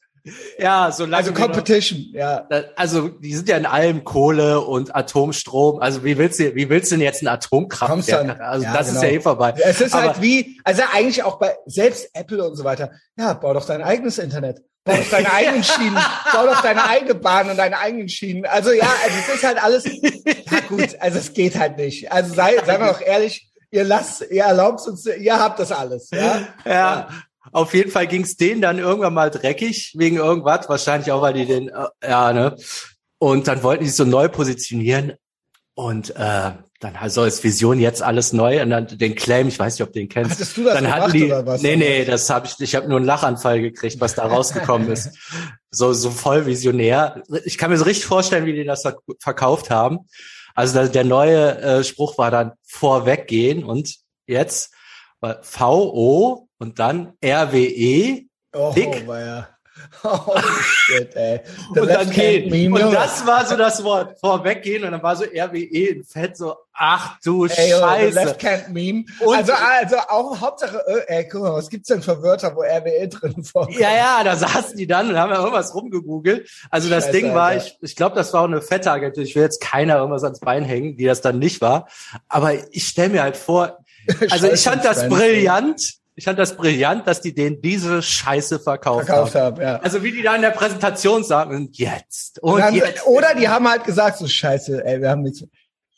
Ja, 0.58 0.92
solange 0.92 1.18
Also 1.18 1.31
wir 1.31 1.40
noch- 1.40 1.46
Competition, 1.54 2.06
ja. 2.14 2.48
Also 2.75 3.10
die 3.10 3.36
sind 3.36 3.50
ja 3.50 3.58
in 3.58 3.66
allem 3.66 4.04
Kohle 4.04 4.62
und 4.62 4.96
Atomstrom. 4.96 5.80
Also 5.80 6.04
wie 6.06 6.18
willst 6.18 6.40
du, 6.40 6.56
wie 6.56 6.70
willst 6.70 6.92
du 6.92 6.96
denn 6.96 7.04
jetzt 7.04 7.22
ein 7.22 7.28
Atomkraftwerk? 7.28 8.40
Also 8.40 8.66
ja, 8.66 8.74
das 8.74 8.88
genau. 8.88 9.00
ist 9.02 9.04
ja 9.04 9.10
eh 9.10 9.20
vorbei. 9.20 9.54
Es 9.58 9.81
ist 9.81 9.94
Aber- 9.94 10.08
halt 10.14 10.22
wie, 10.22 10.60
also 10.64 10.81
eigentlich 10.94 11.24
auch 11.24 11.40
bei 11.40 11.56
selbst 11.66 12.10
Apple 12.14 12.44
und 12.48 12.56
so 12.56 12.64
weiter. 12.64 12.92
Ja, 13.18 13.34
bau 13.34 13.54
doch 13.54 13.66
dein 13.66 13.81
eigenes 13.81 14.18
Internet. 14.18 14.62
Bau 14.86 14.96
doch 14.96 15.10
deine 15.10 15.31
eigenen 15.34 15.64
Schienen. 15.64 15.98
Bau 16.34 16.46
doch 16.46 16.62
deine 16.62 16.88
eigene 16.88 17.16
Bahn 17.16 17.50
und 17.50 17.58
deine 17.58 17.78
eigenen 17.80 18.08
Schienen. 18.10 18.46
Also 18.46 18.72
ja, 18.72 18.88
also 19.04 19.18
es 19.28 19.36
ist 19.36 19.44
halt 19.44 19.62
alles, 19.62 19.84
ja 19.86 20.60
gut, 20.69 20.96
also 21.00 21.19
es 21.19 21.34
geht 21.34 21.58
halt 21.60 21.78
nicht. 21.78 22.12
Also 22.12 22.34
sei, 22.34 22.56
seien 22.66 22.80
wir 22.81 22.88
doch 22.94 23.02
ehrlich, 23.02 23.50
ihr 23.72 23.84
lasst, 23.84 24.22
ihr 24.30 24.44
erlaubt 24.44 24.88
uns, 24.88 25.06
ihr 25.06 25.38
habt 25.40 25.60
das 25.60 25.72
alles, 25.74 26.10
ja. 26.12 26.48
Ja. 26.66 27.08
Auf 27.54 27.74
jeden 27.74 27.92
Fall 27.92 28.08
ging's 28.08 28.36
denen 28.36 28.62
dann 28.62 28.80
irgendwann 28.80 29.14
mal 29.14 29.30
dreckig 29.30 29.94
wegen 29.98 30.18
irgendwas, 30.18 30.68
wahrscheinlich 30.68 31.12
auch, 31.12 31.22
weil 31.22 31.34
die 31.34 31.46
den, 31.46 31.70
äh, 31.70 31.86
ja, 32.08 32.34
ne? 32.34 32.56
Und 33.20 33.48
dann 33.48 33.64
wollten 33.64 33.84
die 33.84 33.90
so 33.90 34.04
neu 34.04 34.28
positionieren 34.28 35.14
und 35.76 36.10
äh, 36.16 36.52
dann 36.82 37.10
soll 37.10 37.28
es 37.28 37.42
Vision 37.44 37.80
jetzt 37.80 38.02
alles 38.04 38.34
neu 38.34 38.62
und 38.62 38.70
dann 38.70 38.88
den 38.88 39.16
Claim, 39.16 39.48
ich 39.48 39.58
weiß 39.58 39.76
nicht, 39.76 39.88
ob 39.88 39.94
du 39.94 40.00
den 40.00 40.10
kennst. 40.10 40.32
Hattest 40.32 40.58
du 40.58 40.66
das 40.66 40.74
dann 40.74 40.94
hatten 40.94 41.14
die, 41.14 41.24
oder 41.24 41.46
was? 41.46 41.62
Nee, 41.62 41.78
nee, 41.78 42.04
das 42.04 42.30
habe 42.30 42.48
ich, 42.48 42.60
ich 42.60 42.76
habe 42.76 42.90
nur 42.90 42.98
einen 42.98 43.06
Lachanfall 43.06 43.62
gekriegt, 43.62 44.02
was 44.02 44.16
da 44.16 44.26
rausgekommen 44.26 44.92
ist. 44.92 45.18
So, 45.72 45.94
so 45.94 46.12
voll 46.12 46.46
visionär. 46.46 47.24
Ich 47.46 47.58
kann 47.58 47.72
mir 47.72 47.78
so 47.78 47.86
richtig 47.86 48.06
vorstellen, 48.06 48.46
wie 48.46 48.54
die 48.54 48.66
das 48.66 48.84
verk- 48.84 49.00
verkauft 49.20 49.70
haben. 49.70 50.00
Also 50.54 50.86
der, 50.86 51.06
neue 51.06 51.58
äh, 51.62 51.84
Spruch 51.86 52.18
war 52.18 52.30
dann 52.30 52.52
vorweggehen 52.64 53.64
und 53.64 53.96
jetzt 54.28 54.74
VO 55.24 56.48
und 56.60 56.80
dann 56.80 57.14
RWE 57.24 58.24
Oh, 58.56 58.72
dick. 58.75 59.08
Oh 60.04 60.38
shit, 60.62 61.16
ey. 61.16 61.42
Und 61.75 61.88
dann 61.88 62.10
gehen. 62.10 62.72
Und 62.72 62.94
das 62.94 63.25
war 63.25 63.46
so 63.46 63.56
das 63.58 63.84
Wort, 63.84 64.18
vorweggehen 64.20 64.84
und 64.84 64.92
dann 64.92 65.02
war 65.04 65.16
so 65.16 65.24
RWE 65.24 65.88
in 65.90 66.04
Fett 66.04 66.38
so, 66.38 66.56
ach 66.74 67.18
du 67.24 67.46
Ey, 67.46 67.50
the 67.50 67.56
Scheiße. 67.80 68.16
Left 68.24 68.44
Hand 68.44 68.69
Meme. 68.69 69.04
Und- 69.26 69.36
also, 69.36 69.54
also 69.54 69.95
auch 70.09 70.40
Hauptsache, 70.40 70.81
äh, 70.88 71.18
ey, 71.18 71.28
guck 71.28 71.42
mal, 71.42 71.54
was 71.54 71.69
gibt's 71.69 71.88
denn 71.90 72.02
für 72.02 72.21
Wörter, 72.21 72.56
wo 72.56 72.62
RWE 72.62 73.07
drin 73.09 73.44
vorkommt? 73.44 73.78
Ja, 73.78 73.94
ja, 73.95 74.24
da 74.24 74.36
saßen 74.36 74.78
die 74.78 74.88
dann 74.88 75.09
und 75.09 75.18
haben 75.18 75.31
ja 75.31 75.40
irgendwas 75.40 75.74
rumgegoogelt. 75.76 76.50
Also 76.69 76.90
das 76.90 77.06
Scheiße, 77.06 77.18
Ding 77.18 77.33
war, 77.36 77.47
Alter. 77.47 77.66
ich, 77.66 77.78
ich 77.81 77.95
glaube, 77.95 78.16
das 78.16 78.31
war 78.33 78.42
auch 78.42 78.47
eine 78.47 78.62
fette 78.62 78.92
Agentur. 78.92 79.24
Ich 79.24 79.36
will 79.36 79.44
jetzt 79.44 79.59
keiner 79.62 79.97
irgendwas 79.97 80.24
ans 80.24 80.40
Bein 80.40 80.64
hängen, 80.64 80.95
die 80.97 81.06
das 81.06 81.21
dann 81.21 81.40
nicht 81.40 81.62
war. 81.62 81.88
Aber 82.30 82.54
ich 82.71 82.88
stelle 82.88 83.09
mir 83.09 83.24
halt 83.24 83.38
vor, 83.38 83.80
also 84.30 84.52
ich 84.52 84.62
fand 84.64 84.83
das 84.86 85.07
brillant. 85.07 85.81
Ich 86.16 86.26
fand 86.26 86.38
das 86.38 86.56
brillant, 86.56 87.07
dass 87.07 87.22
die 87.22 87.33
denen 87.33 87.60
diese 87.60 88.04
Scheiße 88.04 88.60
verkauft, 88.60 89.07
verkauft 89.07 89.33
haben. 89.33 89.56
haben, 89.57 89.62
ja. 89.62 89.76
Also 89.78 90.04
wie 90.04 90.12
die 90.12 90.22
da 90.22 90.36
in 90.36 90.44
der 90.44 90.52
Präsentation 90.52 91.24
sagen, 91.24 91.56
und 91.56 91.78
jetzt, 91.78 92.38
und 92.44 92.60
dann, 92.60 92.76
jetzt. 92.76 93.07
oder 93.07 93.33
die 93.33 93.48
haben 93.48 93.68
halt 93.68 93.83
gesagt, 93.83 94.19
so 94.19 94.28
scheiße, 94.28 94.86
ey, 94.86 95.02
wir 95.02 95.10
haben 95.10 95.24
nichts. 95.24 95.44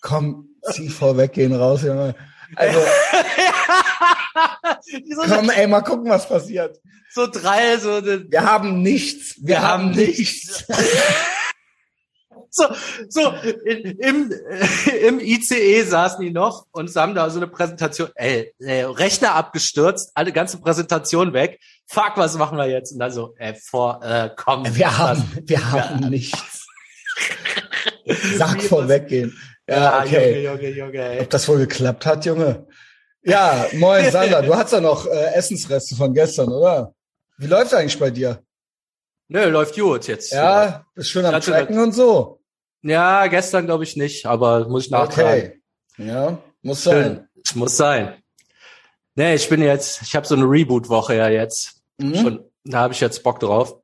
Komm, 0.01 0.47
zieh 0.71 0.87
vorweggehen 0.87 1.53
raus, 1.53 1.81
Junge. 1.81 2.15
Also, 2.55 2.79
komm, 5.27 5.49
ey, 5.49 5.67
mal 5.67 5.81
gucken, 5.81 6.09
was 6.09 6.29
passiert. 6.29 6.79
so 7.11 7.27
drei, 7.27 7.77
so, 7.77 8.01
Wir 8.01 8.43
haben 8.43 8.81
nichts. 8.81 9.35
Wir, 9.39 9.47
Wir 9.47 9.61
haben 9.63 9.89
haben 9.89 9.95
nichts. 9.95 10.63
so, 12.55 12.65
so 13.09 13.33
in, 13.65 13.97
im, 13.99 14.31
äh, 14.31 15.07
im 15.07 15.19
ICE 15.19 15.83
saßen 15.83 16.21
die 16.21 16.31
noch 16.31 16.65
und 16.71 16.93
haben 16.95 17.13
da 17.15 17.29
so 17.29 17.37
eine 17.39 17.47
Präsentation, 17.47 18.09
ey, 18.15 18.53
ey, 18.59 18.83
Rechner 18.83 19.35
abgestürzt, 19.35 20.11
alle 20.15 20.31
ganze 20.31 20.59
Präsentation 20.59 21.33
weg. 21.33 21.59
Fuck, 21.87 22.13
was 22.15 22.37
machen 22.37 22.57
wir 22.57 22.67
jetzt? 22.67 22.93
Und 22.93 22.99
dann 22.99 23.11
so, 23.11 23.35
ey, 23.37 23.55
vor, 23.55 24.01
äh, 24.03 24.29
komm. 24.35 24.63
Wir 24.75 24.85
was- 24.87 24.97
haben, 24.97 25.23
wir 25.43 25.71
haben 25.71 26.01
Ja. 26.03 26.09
nichts. 26.09 26.65
Sag 28.37 28.61
vorweggehen. 28.61 29.37
Ja, 29.67 29.75
Ja, 29.75 30.03
okay. 30.03 30.43
Junge, 30.43 30.61
Junge, 30.61 30.69
Junge, 30.77 30.97
ey. 30.97 31.21
Ob 31.21 31.29
das 31.29 31.47
wohl 31.47 31.57
geklappt 31.59 32.05
hat, 32.05 32.25
Junge? 32.25 32.67
Ja, 33.23 33.65
moin, 33.73 34.09
Sander. 34.11 34.41
Du 34.43 34.55
hast 34.55 34.71
ja 34.71 34.79
noch 34.79 35.07
äh, 35.07 35.33
Essensreste 35.33 35.95
von 35.95 36.13
gestern, 36.13 36.49
oder? 36.49 36.93
Wie 37.37 37.47
läuft 37.47 37.73
eigentlich 37.73 37.97
bei 37.99 38.11
dir? 38.11 38.41
Nö, 39.27 39.45
läuft 39.45 39.75
gut 39.75 40.07
jetzt. 40.07 40.31
Ja, 40.31 40.85
bist 40.93 41.09
schön 41.09 41.25
am 41.25 41.41
Tracken 41.41 41.79
und 41.79 41.93
so. 41.93 42.39
Ja, 42.85 43.25
gestern 43.25 43.65
glaube 43.65 43.83
ich 43.83 43.95
nicht, 43.95 44.27
aber 44.27 44.69
muss 44.69 44.85
ich 44.85 44.91
nachtragen. 44.91 45.53
Okay. 45.97 46.07
Ja, 46.07 46.37
muss 46.61 46.83
sein. 46.83 46.93
Schön. 46.93 47.27
Es 47.43 47.55
muss 47.55 47.77
sein. 47.77 48.13
Nee, 49.15 49.33
ich 49.33 49.49
bin 49.49 49.63
jetzt, 49.63 50.03
ich 50.03 50.15
habe 50.15 50.27
so 50.27 50.35
eine 50.35 50.45
Reboot-Woche 50.45 51.15
ja 51.15 51.29
jetzt. 51.29 51.81
Mhm. 51.97 52.15
Schon, 52.15 52.51
da 52.63 52.81
habe 52.81 52.93
ich 52.93 52.99
jetzt 52.99 53.23
Bock 53.23 53.39
drauf. 53.39 53.79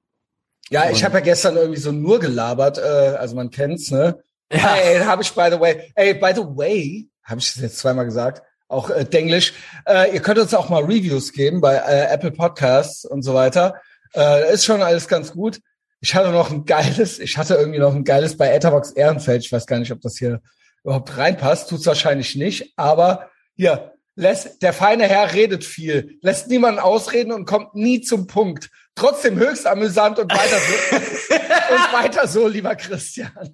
Ja, 0.69 0.91
ich 0.91 1.03
habe 1.03 1.15
ja 1.15 1.21
gestern 1.21 1.57
irgendwie 1.57 1.79
so 1.79 1.91
nur 1.91 2.19
gelabert, 2.19 2.77
äh, 2.77 3.15
also 3.17 3.35
man 3.35 3.49
kennt's, 3.49 3.89
ne? 3.89 4.21
Ja. 4.53 4.75
Ey, 4.75 4.99
habe 4.99 5.23
ich 5.23 5.33
by 5.33 5.49
the 5.51 5.59
way, 5.59 5.91
ey, 5.95 6.13
by 6.13 6.33
the 6.35 6.43
way, 6.43 7.09
habe 7.23 7.39
ich 7.39 7.53
das 7.53 7.63
jetzt 7.63 7.79
zweimal 7.79 8.05
gesagt, 8.05 8.43
auch 8.67 8.91
äh, 8.91 9.03
Denglisch. 9.03 9.53
Äh, 9.87 10.13
ihr 10.13 10.21
könnt 10.21 10.37
uns 10.37 10.53
auch 10.53 10.69
mal 10.69 10.83
Reviews 10.83 11.33
geben 11.33 11.59
bei 11.59 11.73
äh, 11.73 12.13
Apple 12.13 12.31
Podcasts 12.31 13.03
und 13.03 13.23
so 13.23 13.33
weiter. 13.33 13.81
Äh, 14.13 14.53
ist 14.53 14.65
schon 14.65 14.83
alles 14.83 15.07
ganz 15.07 15.31
gut. 15.31 15.59
Ich 16.01 16.15
hatte 16.15 16.31
noch 16.31 16.51
ein 16.51 16.65
geiles, 16.65 17.19
ich 17.19 17.37
hatte 17.37 17.55
irgendwie 17.55 17.79
noch 17.79 17.93
ein 17.93 18.03
geiles 18.03 18.35
bei 18.35 18.51
Etherbox 18.51 18.91
Ehrenfeld. 18.91 19.45
Ich 19.45 19.51
weiß 19.51 19.67
gar 19.67 19.79
nicht, 19.79 19.91
ob 19.91 20.01
das 20.01 20.17
hier 20.17 20.41
überhaupt 20.83 21.15
reinpasst. 21.15 21.69
Tut's 21.69 21.85
wahrscheinlich 21.85 22.35
nicht. 22.35 22.73
Aber 22.75 23.29
hier, 23.55 23.93
lässt, 24.15 24.61
der 24.61 24.73
feine 24.73 25.07
Herr 25.07 25.33
redet 25.33 25.63
viel, 25.63 26.17
lässt 26.21 26.47
niemanden 26.47 26.79
ausreden 26.79 27.31
und 27.31 27.45
kommt 27.45 27.75
nie 27.75 28.01
zum 28.01 28.27
Punkt. 28.27 28.69
Trotzdem 28.95 29.37
höchst 29.37 29.65
amüsant 29.67 30.19
und 30.19 30.31
weiter 30.31 30.57
so. 30.59 30.95
und 31.75 31.93
weiter 31.93 32.27
so, 32.27 32.47
lieber 32.47 32.75
Christian. 32.75 33.31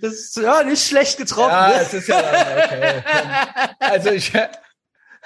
das 0.00 0.12
ist 0.12 0.36
ja 0.36 0.62
nicht 0.62 0.86
schlecht 0.86 1.18
getroffen. 1.18 1.50
Ja, 1.50 1.80
es 1.80 1.92
ist 1.92 2.08
ja 2.08 2.18
okay. 2.18 3.02
Also 3.78 4.10
ich 4.10 4.32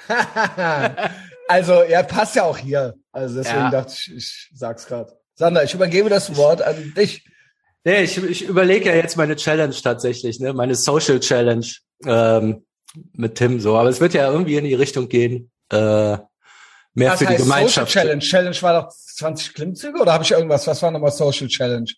Also 1.49 1.83
ja, 1.85 2.03
passt 2.03 2.37
ja 2.37 2.45
auch 2.45 2.59
hier. 2.59 2.95
Also 3.13 3.39
deswegen 3.39 3.59
ja. 3.59 3.71
dachte 3.71 3.93
ich, 3.93 4.13
ich 4.15 4.51
sag's 4.55 4.87
gerade. 4.87 5.20
Sander, 5.41 5.65
ich 5.65 5.73
übergebe 5.73 6.11
das 6.11 6.37
Wort 6.37 6.61
an 6.61 6.93
dich. 6.95 7.25
Nee, 7.83 8.03
ich, 8.03 8.23
ich 8.23 8.47
überlege 8.47 8.91
ja 8.91 8.95
jetzt 8.95 9.17
meine 9.17 9.37
Challenge 9.37 9.75
tatsächlich, 9.75 10.39
ne? 10.39 10.53
Meine 10.53 10.75
Social 10.75 11.19
Challenge 11.19 11.67
ähm, 12.05 12.67
mit 13.15 13.37
Tim 13.37 13.59
so. 13.59 13.79
Aber 13.79 13.89
es 13.89 14.03
wird 14.03 14.13
ja 14.13 14.31
irgendwie 14.31 14.57
in 14.57 14.65
die 14.65 14.75
Richtung 14.75 15.09
gehen. 15.09 15.51
Äh, 15.73 16.19
mehr 16.93 17.13
Was 17.13 17.21
für 17.21 17.27
die 17.27 17.37
Gemeinschaft. 17.37 17.91
Social 17.91 18.05
Challenge. 18.05 18.23
Challenge 18.23 18.57
war 18.61 18.83
doch 18.83 18.91
20 18.91 19.55
Klimmzüge 19.55 19.99
oder 19.99 20.13
habe 20.13 20.25
ich 20.25 20.31
irgendwas? 20.31 20.67
Was 20.67 20.83
war 20.83 20.91
nochmal 20.91 21.11
Social 21.11 21.49
Challenge? 21.49 21.91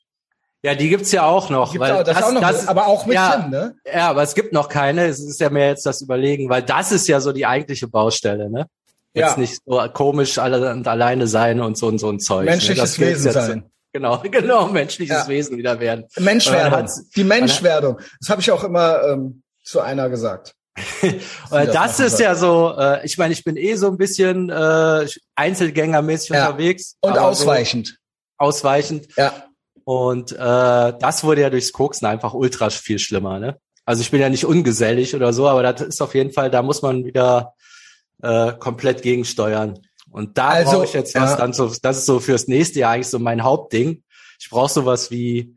Ja, 0.63 0.77
die 0.77 0.89
gibt's 0.89 1.11
ja 1.11 1.25
auch 1.25 1.51
noch. 1.51 1.73
Gibt's 1.73 1.89
weil 1.89 1.95
auch, 1.95 2.05
das, 2.05 2.17
das, 2.17 2.25
auch 2.25 2.33
noch 2.33 2.41
das, 2.43 2.69
aber 2.69 2.87
auch 2.87 3.07
mit 3.07 3.17
ja, 3.17 3.41
Tim, 3.41 3.51
ne? 3.51 3.75
Ja, 3.93 4.11
aber 4.11 4.23
es 4.23 4.37
gibt 4.37 4.53
noch 4.53 4.69
keine. 4.69 5.07
Es 5.07 5.19
ist 5.19 5.41
ja 5.41 5.51
mehr 5.51 5.67
jetzt 5.67 5.85
das 5.85 6.01
Überlegen, 6.01 6.49
weil 6.49 6.63
das 6.63 6.93
ist 6.93 7.09
ja 7.09 7.19
so 7.19 7.33
die 7.33 7.45
eigentliche 7.45 7.89
Baustelle, 7.89 8.49
ne? 8.49 8.69
Jetzt 9.15 9.33
ja. 9.33 9.39
nicht 9.39 9.61
so 9.65 9.83
komisch 9.93 10.39
alle 10.39 10.73
und 10.73 10.89
alleine 10.89 11.27
sein 11.27 11.61
und 11.61 11.77
so 11.77 11.87
und 11.87 11.99
so 11.99 12.11
ein 12.11 12.19
Zeug. 12.19 12.47
Ne? 12.47 12.53
Menschliches 12.53 12.99
ne? 12.99 13.07
Wesen 13.07 13.33
sein. 13.33 13.71
Genau, 13.93 14.19
genau, 14.31 14.69
menschliches 14.69 15.25
ja. 15.25 15.29
Wesen 15.29 15.59
wieder 15.59 15.79
werden. 15.81 16.07
Menschwerdung. 16.19 16.89
Die 17.15 17.25
Menschwerdung. 17.25 18.01
Das 18.21 18.31
habe 18.31 18.41
ich 18.41 18.51
auch 18.51 18.65
immer 18.65 19.03
ähm, 19.05 19.43
zu 19.63 19.81
einer 19.81 20.09
gesagt. 20.09 20.55
das, 21.51 21.73
das 21.73 22.01
ist 22.01 22.19
ja 22.19 22.35
so, 22.35 22.75
äh, 22.79 23.05
ich 23.05 23.19
meine, 23.19 23.35
ich 23.35 23.45
bin 23.45 23.59
eh 23.59 23.75
so 23.75 23.89
ein 23.89 23.99
bisschen 23.99 24.49
äh, 24.49 25.07
einzelgängermäßig 25.35 26.31
ja. 26.31 26.47
unterwegs. 26.47 26.97
Und 27.03 27.19
ausweichend. 27.19 27.89
So 27.89 27.95
ausweichend. 28.39 29.09
Ja. 29.17 29.35
Und 29.85 30.33
äh, 30.33 30.37
das 30.39 31.25
wurde 31.25 31.43
ja 31.43 31.51
durchs 31.51 31.73
Koksen 31.73 32.07
einfach 32.07 32.33
ultra 32.33 32.71
viel 32.71 32.99
schlimmer, 32.99 33.39
ne? 33.39 33.59
Also 33.85 34.01
ich 34.01 34.13
bin 34.13 34.21
ja 34.21 34.29
nicht 34.29 34.47
ungesellig 34.47 35.15
oder 35.15 35.33
so, 35.33 35.49
aber 35.49 35.63
das 35.65 35.81
ist 35.83 36.01
auf 36.01 36.15
jeden 36.15 36.33
Fall, 36.33 36.51
da 36.51 36.63
muss 36.63 36.83
man 36.83 37.05
wieder 37.05 37.55
äh, 38.23 38.53
komplett 38.55 39.03
gegensteuern. 39.03 39.79
Und 40.11 40.39
da 40.39 40.49
also, 40.49 40.73
brauche 40.73 40.85
ich 40.85 40.93
jetzt 40.93 41.15
was 41.15 41.31
ja. 41.33 41.37
dann 41.37 41.53
so, 41.53 41.73
das 41.83 41.99
ist 41.99 42.07
so 42.07 42.21
fürs 42.21 42.49
nächste 42.49 42.81
Jahr 42.81 42.93
eigentlich 42.93 43.09
so 43.09 43.19
mein 43.19 43.43
Hauptding. 43.43 44.03
Ich 44.41 44.51
brauche 44.51 44.73
sowas 44.73 45.11
wie 45.11 45.57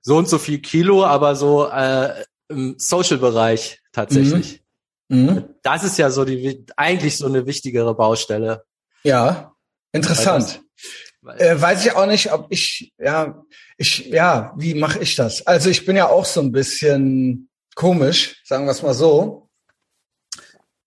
so 0.00 0.16
und 0.16 0.28
so 0.28 0.38
viel 0.38 0.58
Kilo, 0.60 1.04
aber 1.04 1.36
so 1.36 1.68
äh, 1.68 2.24
im 2.48 2.74
Social-Bereich 2.78 3.80
tatsächlich. 3.92 4.62
Mhm. 5.08 5.26
Mhm. 5.26 5.44
Das 5.62 5.84
ist 5.84 5.98
ja 5.98 6.10
so 6.10 6.24
die 6.24 6.64
eigentlich 6.76 7.18
so 7.18 7.26
eine 7.26 7.46
wichtigere 7.46 7.94
Baustelle. 7.94 8.64
Ja, 9.02 9.54
interessant. 9.92 10.62
Weil 11.20 11.36
das, 11.36 11.46
weil 11.46 11.56
äh, 11.56 11.60
weiß 11.60 11.84
ich 11.84 11.92
auch 11.92 12.06
nicht, 12.06 12.32
ob 12.32 12.46
ich 12.50 12.92
ja 12.98 13.44
ich 13.76 14.06
ja 14.06 14.54
wie 14.56 14.74
mache 14.74 15.00
ich 15.00 15.14
das? 15.16 15.46
Also 15.46 15.68
ich 15.68 15.84
bin 15.84 15.96
ja 15.96 16.08
auch 16.08 16.24
so 16.24 16.40
ein 16.40 16.52
bisschen 16.52 17.50
komisch, 17.74 18.40
sagen 18.44 18.64
wir 18.64 18.70
es 18.72 18.82
mal 18.82 18.94
so. 18.94 19.50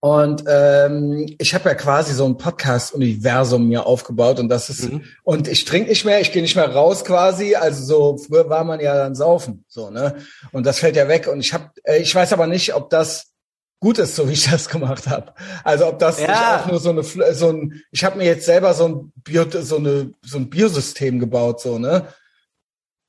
Und 0.00 0.44
ähm, 0.46 1.26
ich 1.38 1.54
habe 1.54 1.68
ja 1.70 1.74
quasi 1.74 2.12
so 2.12 2.26
ein 2.26 2.36
Podcast-Universum 2.36 3.66
mir 3.66 3.86
aufgebaut 3.86 4.38
und 4.38 4.48
das 4.48 4.68
ist 4.68 4.92
mhm. 4.92 5.02
und 5.24 5.48
ich 5.48 5.64
trinke 5.64 5.88
nicht 5.88 6.04
mehr, 6.04 6.20
ich 6.20 6.32
gehe 6.32 6.42
nicht 6.42 6.54
mehr 6.54 6.70
raus 6.70 7.04
quasi. 7.04 7.54
Also 7.54 7.82
so 7.84 8.18
früher 8.18 8.48
war 8.48 8.62
man 8.64 8.78
ja 8.80 8.94
dann 8.94 9.14
saufen, 9.14 9.64
so 9.68 9.90
ne. 9.90 10.16
Und 10.52 10.66
das 10.66 10.78
fällt 10.80 10.96
ja 10.96 11.08
weg. 11.08 11.28
Und 11.28 11.40
ich 11.40 11.54
habe, 11.54 11.70
äh, 11.84 11.98
ich 11.98 12.14
weiß 12.14 12.32
aber 12.34 12.46
nicht, 12.46 12.74
ob 12.74 12.90
das 12.90 13.32
gut 13.80 13.98
ist, 13.98 14.16
so 14.16 14.28
wie 14.28 14.34
ich 14.34 14.48
das 14.50 14.68
gemacht 14.70 15.06
habe. 15.06 15.32
Also 15.64 15.86
ob 15.86 15.98
das 15.98 16.20
ja. 16.20 16.26
nicht 16.26 16.38
auch 16.38 16.70
nur 16.70 16.80
so 16.80 16.90
eine, 16.90 17.34
so 17.34 17.48
ein, 17.48 17.82
ich 17.90 18.04
habe 18.04 18.18
mir 18.18 18.26
jetzt 18.26 18.44
selber 18.44 18.74
so 18.74 18.88
ein 18.88 19.12
Bio, 19.16 19.44
so 19.50 19.76
eine, 19.76 20.12
so 20.22 20.38
ein 20.38 20.50
Biosystem 20.50 21.18
gebaut, 21.18 21.60
so 21.60 21.78
ne. 21.78 22.06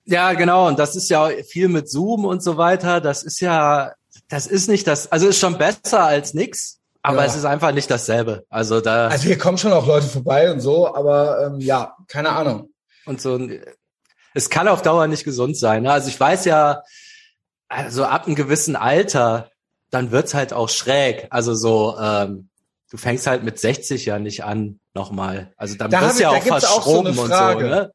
Ja, 0.05 0.33
genau. 0.33 0.67
Und 0.69 0.79
das 0.79 0.95
ist 0.95 1.09
ja 1.09 1.29
viel 1.45 1.67
mit 1.67 1.89
Zoom 1.89 2.23
und 2.23 2.41
so 2.41 2.55
weiter. 2.55 3.01
Das 3.01 3.23
ist 3.23 3.41
ja, 3.41 3.91
das 4.29 4.47
ist 4.47 4.67
nicht 4.67 4.87
das, 4.87 5.11
also 5.11 5.27
ist 5.27 5.39
schon 5.39 5.57
besser 5.57 6.03
als 6.03 6.33
nix. 6.33 6.79
Aber 7.01 7.19
ja. 7.19 7.25
es 7.25 7.35
ist 7.35 7.45
einfach 7.45 7.71
nicht 7.71 7.89
dasselbe. 7.89 8.45
Also 8.49 8.81
da. 8.81 9.07
Also 9.07 9.27
hier 9.27 9.37
kommen 9.37 9.57
schon 9.57 9.71
auch 9.71 9.87
Leute 9.87 10.07
vorbei 10.07 10.51
und 10.51 10.59
so, 10.59 10.93
aber 10.93 11.45
ähm, 11.45 11.59
ja, 11.61 11.95
keine 12.07 12.29
Ahnung. 12.29 12.71
Und 13.05 13.21
so, 13.21 13.39
es 14.33 14.49
kann 14.49 14.67
auf 14.67 14.81
Dauer 14.81 15.07
nicht 15.07 15.23
gesund 15.23 15.57
sein. 15.57 15.83
Ne? 15.83 15.91
Also 15.91 16.09
ich 16.09 16.19
weiß 16.19 16.45
ja, 16.45 16.83
also 17.69 18.03
ab 18.03 18.25
einem 18.25 18.35
gewissen 18.35 18.75
Alter, 18.75 19.51
dann 19.89 20.11
wird's 20.11 20.33
halt 20.33 20.53
auch 20.53 20.69
schräg. 20.69 21.27
Also 21.29 21.55
so, 21.55 21.97
ähm, 21.97 22.49
du 22.91 22.97
fängst 22.97 23.27
halt 23.27 23.43
mit 23.43 23.59
60 23.59 24.05
ja 24.05 24.19
nicht 24.19 24.43
an 24.43 24.79
nochmal. 24.93 25.53
Also 25.55 25.75
dann 25.75 25.91
da 25.91 26.11
du 26.11 26.21
ja 26.21 26.29
auch 26.29 26.43
verschroben 26.43 27.07
auch 27.11 27.15
so 27.15 27.21
und 27.23 27.29
so. 27.29 27.59
Ne? 27.59 27.91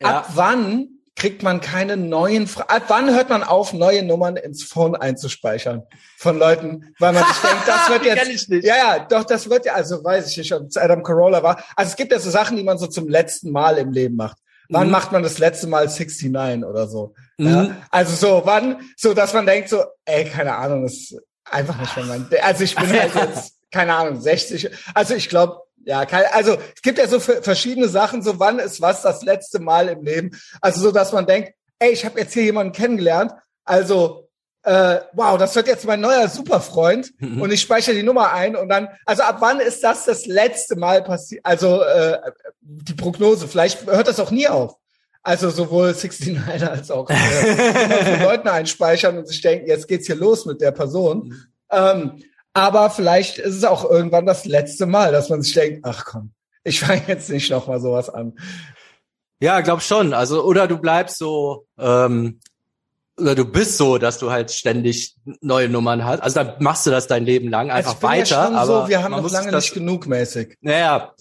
Ja. 0.00 0.18
Ab 0.18 0.30
wann 0.34 0.93
kriegt 1.16 1.42
man 1.42 1.60
keine 1.60 1.96
neuen 1.96 2.46
Fra 2.46 2.64
Ab 2.64 2.84
wann 2.88 3.14
hört 3.14 3.28
man 3.28 3.42
auf, 3.42 3.72
neue 3.72 4.02
Nummern 4.02 4.36
ins 4.36 4.64
Phone 4.64 4.96
einzuspeichern 4.96 5.82
von 6.18 6.38
Leuten, 6.38 6.94
weil 6.98 7.12
man 7.12 7.24
sich 7.24 7.36
denkt, 7.36 7.66
das 7.66 7.88
wird 7.88 8.04
jetzt. 8.28 8.48
Ja, 8.64 8.76
ja, 8.76 8.98
doch, 8.98 9.24
das 9.24 9.48
wird 9.48 9.66
ja, 9.66 9.74
also 9.74 10.02
weiß 10.02 10.30
ich 10.30 10.36
nicht, 10.38 10.52
ob 10.52 10.68
es 10.68 10.76
Adam 10.76 11.02
Corolla 11.02 11.42
war. 11.42 11.62
Also 11.76 11.90
es 11.90 11.96
gibt 11.96 12.12
ja 12.12 12.18
so 12.18 12.30
Sachen, 12.30 12.56
die 12.56 12.64
man 12.64 12.78
so 12.78 12.86
zum 12.86 13.08
letzten 13.08 13.50
Mal 13.50 13.78
im 13.78 13.92
Leben 13.92 14.16
macht. 14.16 14.38
Wann 14.68 14.86
mhm. 14.86 14.92
macht 14.92 15.12
man 15.12 15.22
das 15.22 15.38
letzte 15.38 15.66
Mal 15.66 15.86
69 15.86 16.64
oder 16.64 16.88
so? 16.88 17.14
Mhm. 17.38 17.46
Ja, 17.46 17.76
also 17.90 18.14
so, 18.14 18.42
wann, 18.44 18.80
so 18.96 19.14
dass 19.14 19.34
man 19.34 19.46
denkt 19.46 19.68
so, 19.68 19.84
ey, 20.04 20.24
keine 20.24 20.56
Ahnung, 20.56 20.82
das 20.82 20.94
ist 20.94 21.16
einfach 21.44 21.78
nicht 21.78 21.96
mehr 21.96 22.06
mein. 22.06 22.28
Also 22.42 22.64
ich 22.64 22.74
bin 22.74 22.90
halt 23.00 23.14
jetzt, 23.14 23.54
keine 23.70 23.94
Ahnung, 23.94 24.20
60. 24.20 24.70
Also 24.94 25.14
ich 25.14 25.28
glaube, 25.28 25.63
ja, 25.84 26.00
also 26.32 26.56
es 26.74 26.82
gibt 26.82 26.98
ja 26.98 27.06
so 27.06 27.20
verschiedene 27.20 27.88
Sachen, 27.88 28.22
so 28.22 28.38
wann 28.38 28.58
ist 28.58 28.80
was 28.80 29.02
das 29.02 29.22
letzte 29.22 29.58
Mal 29.58 29.88
im 29.88 30.02
Leben. 30.02 30.30
Also 30.60 30.80
so, 30.80 30.90
dass 30.90 31.12
man 31.12 31.26
denkt, 31.26 31.52
ey, 31.78 31.92
ich 31.92 32.04
habe 32.04 32.20
jetzt 32.20 32.34
hier 32.34 32.44
jemanden 32.44 32.72
kennengelernt, 32.72 33.32
also 33.64 34.28
äh, 34.62 35.00
wow, 35.12 35.36
das 35.36 35.54
wird 35.54 35.68
jetzt 35.68 35.84
mein 35.84 36.00
neuer 36.00 36.28
Superfreund 36.28 37.12
mhm. 37.18 37.42
und 37.42 37.52
ich 37.52 37.60
speichere 37.60 37.94
die 37.94 38.02
Nummer 38.02 38.32
ein 38.32 38.56
und 38.56 38.68
dann, 38.68 38.88
also 39.04 39.22
ab 39.22 39.36
wann 39.40 39.60
ist 39.60 39.84
das 39.84 40.06
das 40.06 40.26
letzte 40.26 40.76
Mal 40.76 41.02
passiert? 41.02 41.44
Also 41.44 41.82
äh, 41.82 42.18
die 42.60 42.94
Prognose, 42.94 43.46
vielleicht 43.46 43.86
hört 43.86 44.08
das 44.08 44.20
auch 44.20 44.30
nie 44.30 44.48
auf. 44.48 44.76
Also 45.22 45.48
sowohl 45.50 45.92
69 45.92 46.38
als 46.68 46.90
auch 46.90 47.08
äh, 47.10 48.22
Leuten 48.22 48.48
einspeichern 48.48 49.18
und 49.18 49.26
sich 49.26 49.40
denken, 49.40 49.66
jetzt 49.66 49.88
geht's 49.88 50.06
hier 50.06 50.16
los 50.16 50.46
mit 50.46 50.60
der 50.60 50.72
Person. 50.72 51.28
Mhm. 51.28 51.44
Ähm, 51.70 52.22
aber 52.54 52.88
vielleicht 52.90 53.38
ist 53.38 53.56
es 53.56 53.64
auch 53.64 53.88
irgendwann 53.88 54.26
das 54.26 54.44
letzte 54.44 54.86
Mal, 54.86 55.12
dass 55.12 55.28
man 55.28 55.42
sich 55.42 55.54
denkt, 55.54 55.80
ach 55.84 56.04
komm, 56.04 56.32
ich 56.62 56.80
fange 56.80 57.02
jetzt 57.08 57.28
nicht 57.28 57.50
noch 57.50 57.66
mal 57.66 57.80
sowas 57.80 58.08
an. 58.08 58.38
Ja, 59.40 59.60
glaub 59.60 59.82
schon. 59.82 60.14
Also 60.14 60.42
oder 60.44 60.66
du 60.66 60.78
bleibst 60.78 61.18
so 61.18 61.66
ähm, 61.78 62.40
oder 63.18 63.34
du 63.34 63.44
bist 63.44 63.76
so, 63.76 63.98
dass 63.98 64.18
du 64.18 64.30
halt 64.30 64.50
ständig 64.50 65.16
neue 65.40 65.68
Nummern 65.68 66.04
hast. 66.04 66.20
Also 66.20 66.42
dann 66.42 66.54
machst 66.60 66.86
du 66.86 66.90
das 66.90 67.06
dein 67.06 67.24
Leben 67.24 67.50
lang 67.50 67.70
also 67.70 67.90
einfach 67.90 68.08
also 68.08 68.20
weiter. 68.20 68.52
Ja 68.52 68.58
aber 68.58 68.82
so, 68.82 68.88
wir 68.88 69.02
haben 69.02 69.10
noch 69.10 69.30
lange 69.30 69.52
nicht 69.52 69.74
genug 69.74 70.06
mäßig. 70.06 70.56
Naja. 70.60 71.12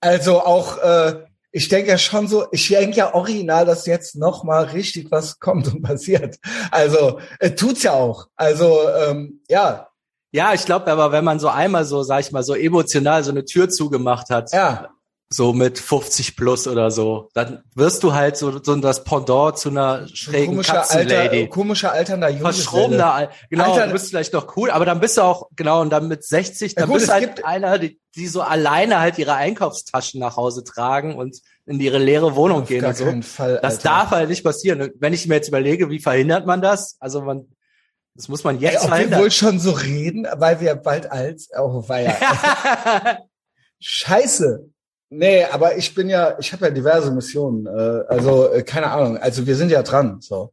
Also 0.00 0.42
auch 0.42 0.78
äh, 0.78 1.24
ich 1.52 1.68
denke 1.68 1.90
ja 1.90 1.98
schon 1.98 2.28
so, 2.28 2.46
ich 2.52 2.68
denke 2.68 2.96
ja 2.96 3.14
original, 3.14 3.64
dass 3.64 3.86
jetzt 3.86 4.16
noch 4.16 4.44
mal 4.44 4.64
richtig 4.64 5.10
was 5.10 5.38
kommt 5.38 5.66
und 5.68 5.82
passiert. 5.82 6.38
Also 6.70 7.20
äh, 7.38 7.52
tut's 7.52 7.84
ja 7.84 7.92
auch. 7.92 8.26
Also 8.36 8.80
ähm, 8.90 9.40
ja, 9.48 9.88
ja, 10.32 10.52
ich 10.52 10.64
glaube 10.64 10.90
aber, 10.90 11.12
wenn 11.12 11.24
man 11.24 11.38
so 11.38 11.48
einmal 11.48 11.84
so, 11.84 12.02
sag 12.02 12.20
ich 12.20 12.32
mal, 12.32 12.42
so 12.42 12.54
emotional 12.54 13.24
so 13.24 13.30
eine 13.30 13.44
Tür 13.44 13.68
zugemacht 13.68 14.30
hat, 14.30 14.52
ja. 14.52 14.90
so 15.30 15.52
mit 15.52 15.78
50 15.78 16.36
plus 16.36 16.66
oder 16.66 16.90
so, 16.90 17.30
dann 17.32 17.62
wirst 17.74 18.02
du 18.02 18.12
halt 18.12 18.36
so, 18.36 18.62
so 18.62 18.76
das 18.76 19.04
Pendant 19.04 19.58
zu 19.58 19.70
einer 19.70 20.06
schrägen 20.08 20.48
komischer 20.48 20.74
Katzenlady. 20.74 21.38
Alter, 21.38 21.46
komischer 21.48 21.92
alternder 21.92 22.28
Junge. 22.28 22.42
Verschrobener, 22.42 23.30
genau, 23.48 23.72
Alter, 23.72 23.86
du 23.86 23.92
bist 23.92 24.08
vielleicht 24.08 24.32
noch 24.32 24.56
cool, 24.56 24.70
aber 24.70 24.84
dann 24.84 25.00
bist 25.00 25.16
du 25.16 25.22
auch, 25.22 25.48
genau, 25.56 25.80
und 25.80 25.90
dann 25.90 26.08
mit 26.08 26.24
60, 26.24 26.74
dann 26.74 26.82
ja, 26.82 26.86
gut, 26.86 26.96
bist 26.96 27.08
du 27.08 27.12
halt 27.12 27.44
einer, 27.44 27.78
die, 27.78 28.00
die 28.14 28.26
so 28.26 28.42
alleine 28.42 29.00
halt 29.00 29.18
ihre 29.18 29.34
Einkaufstaschen 29.34 30.20
nach 30.20 30.36
Hause 30.36 30.64
tragen 30.64 31.16
und 31.16 31.40
in 31.66 31.80
ihre 31.80 31.98
leere 31.98 32.36
Wohnung 32.36 32.62
Auf 32.62 32.68
gehen 32.68 32.84
und 32.84 32.96
so. 32.96 33.06
Fall, 33.22 33.58
das 33.60 33.80
darf 33.80 34.10
halt 34.10 34.28
nicht 34.28 34.44
passieren. 34.44 34.90
Wenn 34.98 35.12
ich 35.12 35.26
mir 35.26 35.34
jetzt 35.34 35.48
überlege, 35.48 35.90
wie 35.90 35.98
verhindert 35.98 36.46
man 36.46 36.62
das? 36.62 36.96
Also 37.00 37.22
man 37.22 37.48
das 38.16 38.28
muss 38.28 38.44
man 38.44 38.58
jetzt 38.58 38.84
Ey, 38.84 39.04
ob 39.04 39.10
wir 39.10 39.18
wohl 39.18 39.30
schon 39.30 39.58
so 39.60 39.72
reden, 39.72 40.26
weil 40.36 40.60
wir 40.60 40.74
bald 40.74 41.10
alt, 41.10 41.42
oh 41.58 41.86
weia. 41.86 42.16
Scheiße. 43.80 44.68
Nee, 45.10 45.44
aber 45.44 45.76
ich 45.76 45.94
bin 45.94 46.08
ja, 46.08 46.36
ich 46.38 46.52
habe 46.52 46.66
ja 46.66 46.70
diverse 46.70 47.10
Missionen. 47.10 47.66
Äh, 47.66 48.04
also 48.08 48.50
äh, 48.50 48.62
keine 48.62 48.90
Ahnung. 48.90 49.18
Also 49.18 49.46
wir 49.46 49.54
sind 49.54 49.70
ja 49.70 49.82
dran. 49.82 50.20
So. 50.20 50.52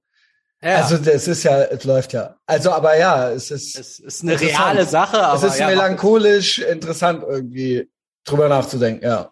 Ja. 0.61 0.75
Also 0.75 0.97
das 0.97 1.27
ist 1.27 1.43
ja, 1.43 1.63
es 1.63 1.83
läuft 1.85 2.13
ja. 2.13 2.35
Also 2.45 2.71
aber 2.71 2.97
ja, 2.97 3.31
es 3.31 3.49
ist. 3.49 3.77
Es 3.77 3.99
ist 3.99 4.23
eine 4.23 4.39
reale 4.39 4.85
Sache, 4.85 5.21
aber 5.21 5.37
es 5.37 5.53
ist 5.53 5.59
ja, 5.59 5.67
melancholisch 5.67 6.59
interessant 6.59 7.23
irgendwie 7.27 7.89
drüber 8.25 8.47
nachzudenken. 8.47 9.03
Ja. 9.03 9.31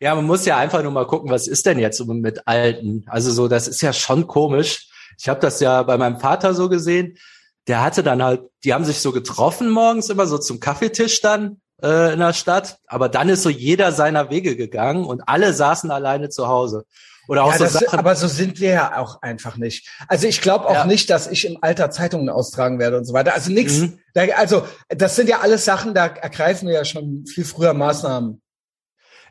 Ja, 0.00 0.14
man 0.16 0.24
muss 0.24 0.44
ja 0.44 0.56
einfach 0.56 0.82
nur 0.82 0.90
mal 0.90 1.06
gucken, 1.06 1.30
was 1.30 1.46
ist 1.46 1.64
denn 1.64 1.78
jetzt 1.78 2.04
mit 2.04 2.46
Alten? 2.46 3.04
Also 3.06 3.30
so, 3.30 3.46
das 3.46 3.68
ist 3.68 3.80
ja 3.82 3.92
schon 3.92 4.26
komisch. 4.26 4.88
Ich 5.18 5.28
habe 5.28 5.40
das 5.40 5.60
ja 5.60 5.82
bei 5.84 5.96
meinem 5.96 6.18
Vater 6.18 6.54
so 6.54 6.68
gesehen. 6.68 7.16
Der 7.68 7.82
hatte 7.82 8.02
dann 8.02 8.22
halt, 8.22 8.42
die 8.64 8.74
haben 8.74 8.84
sich 8.84 9.00
so 9.00 9.12
getroffen 9.12 9.70
morgens 9.70 10.08
immer 10.10 10.26
so 10.26 10.38
zum 10.38 10.58
Kaffeetisch 10.60 11.20
dann 11.20 11.60
äh, 11.82 12.12
in 12.12 12.18
der 12.20 12.32
Stadt, 12.32 12.78
aber 12.86 13.08
dann 13.08 13.28
ist 13.28 13.42
so 13.42 13.50
jeder 13.50 13.92
seiner 13.92 14.30
Wege 14.30 14.56
gegangen 14.56 15.04
und 15.04 15.22
alle 15.26 15.52
saßen 15.52 15.90
alleine 15.90 16.28
zu 16.28 16.48
Hause. 16.48 16.84
Oder 17.28 17.44
auch 17.44 17.52
ja, 17.52 17.58
so 17.58 17.64
das, 17.64 17.72
Sachen. 17.74 17.98
aber 18.00 18.16
so 18.16 18.26
sind 18.26 18.58
wir 18.58 18.70
ja 18.70 18.98
auch 18.98 19.22
einfach 19.22 19.56
nicht. 19.56 19.88
Also 20.08 20.26
ich 20.26 20.40
glaube 20.40 20.66
auch 20.66 20.74
Ja. 20.74 20.84
nicht, 20.86 21.08
dass 21.08 21.28
ich 21.28 21.46
im 21.46 21.58
Alter 21.60 21.90
Zeitungen 21.90 22.28
austragen 22.28 22.80
werde 22.80 22.98
und 22.98 23.04
so 23.04 23.12
weiter. 23.14 23.32
Also 23.34 23.52
nichts. 23.52 23.78
Mhm. 23.78 23.98
Also 24.36 24.66
das 24.88 25.14
sind 25.14 25.28
ja 25.28 25.40
alles 25.40 25.64
Sachen, 25.64 25.94
da 25.94 26.06
ergreifen 26.06 26.66
wir 26.66 26.74
ja 26.74 26.84
schon 26.84 27.24
viel 27.26 27.44
früher 27.44 27.74
Maßnahmen. 27.74 28.42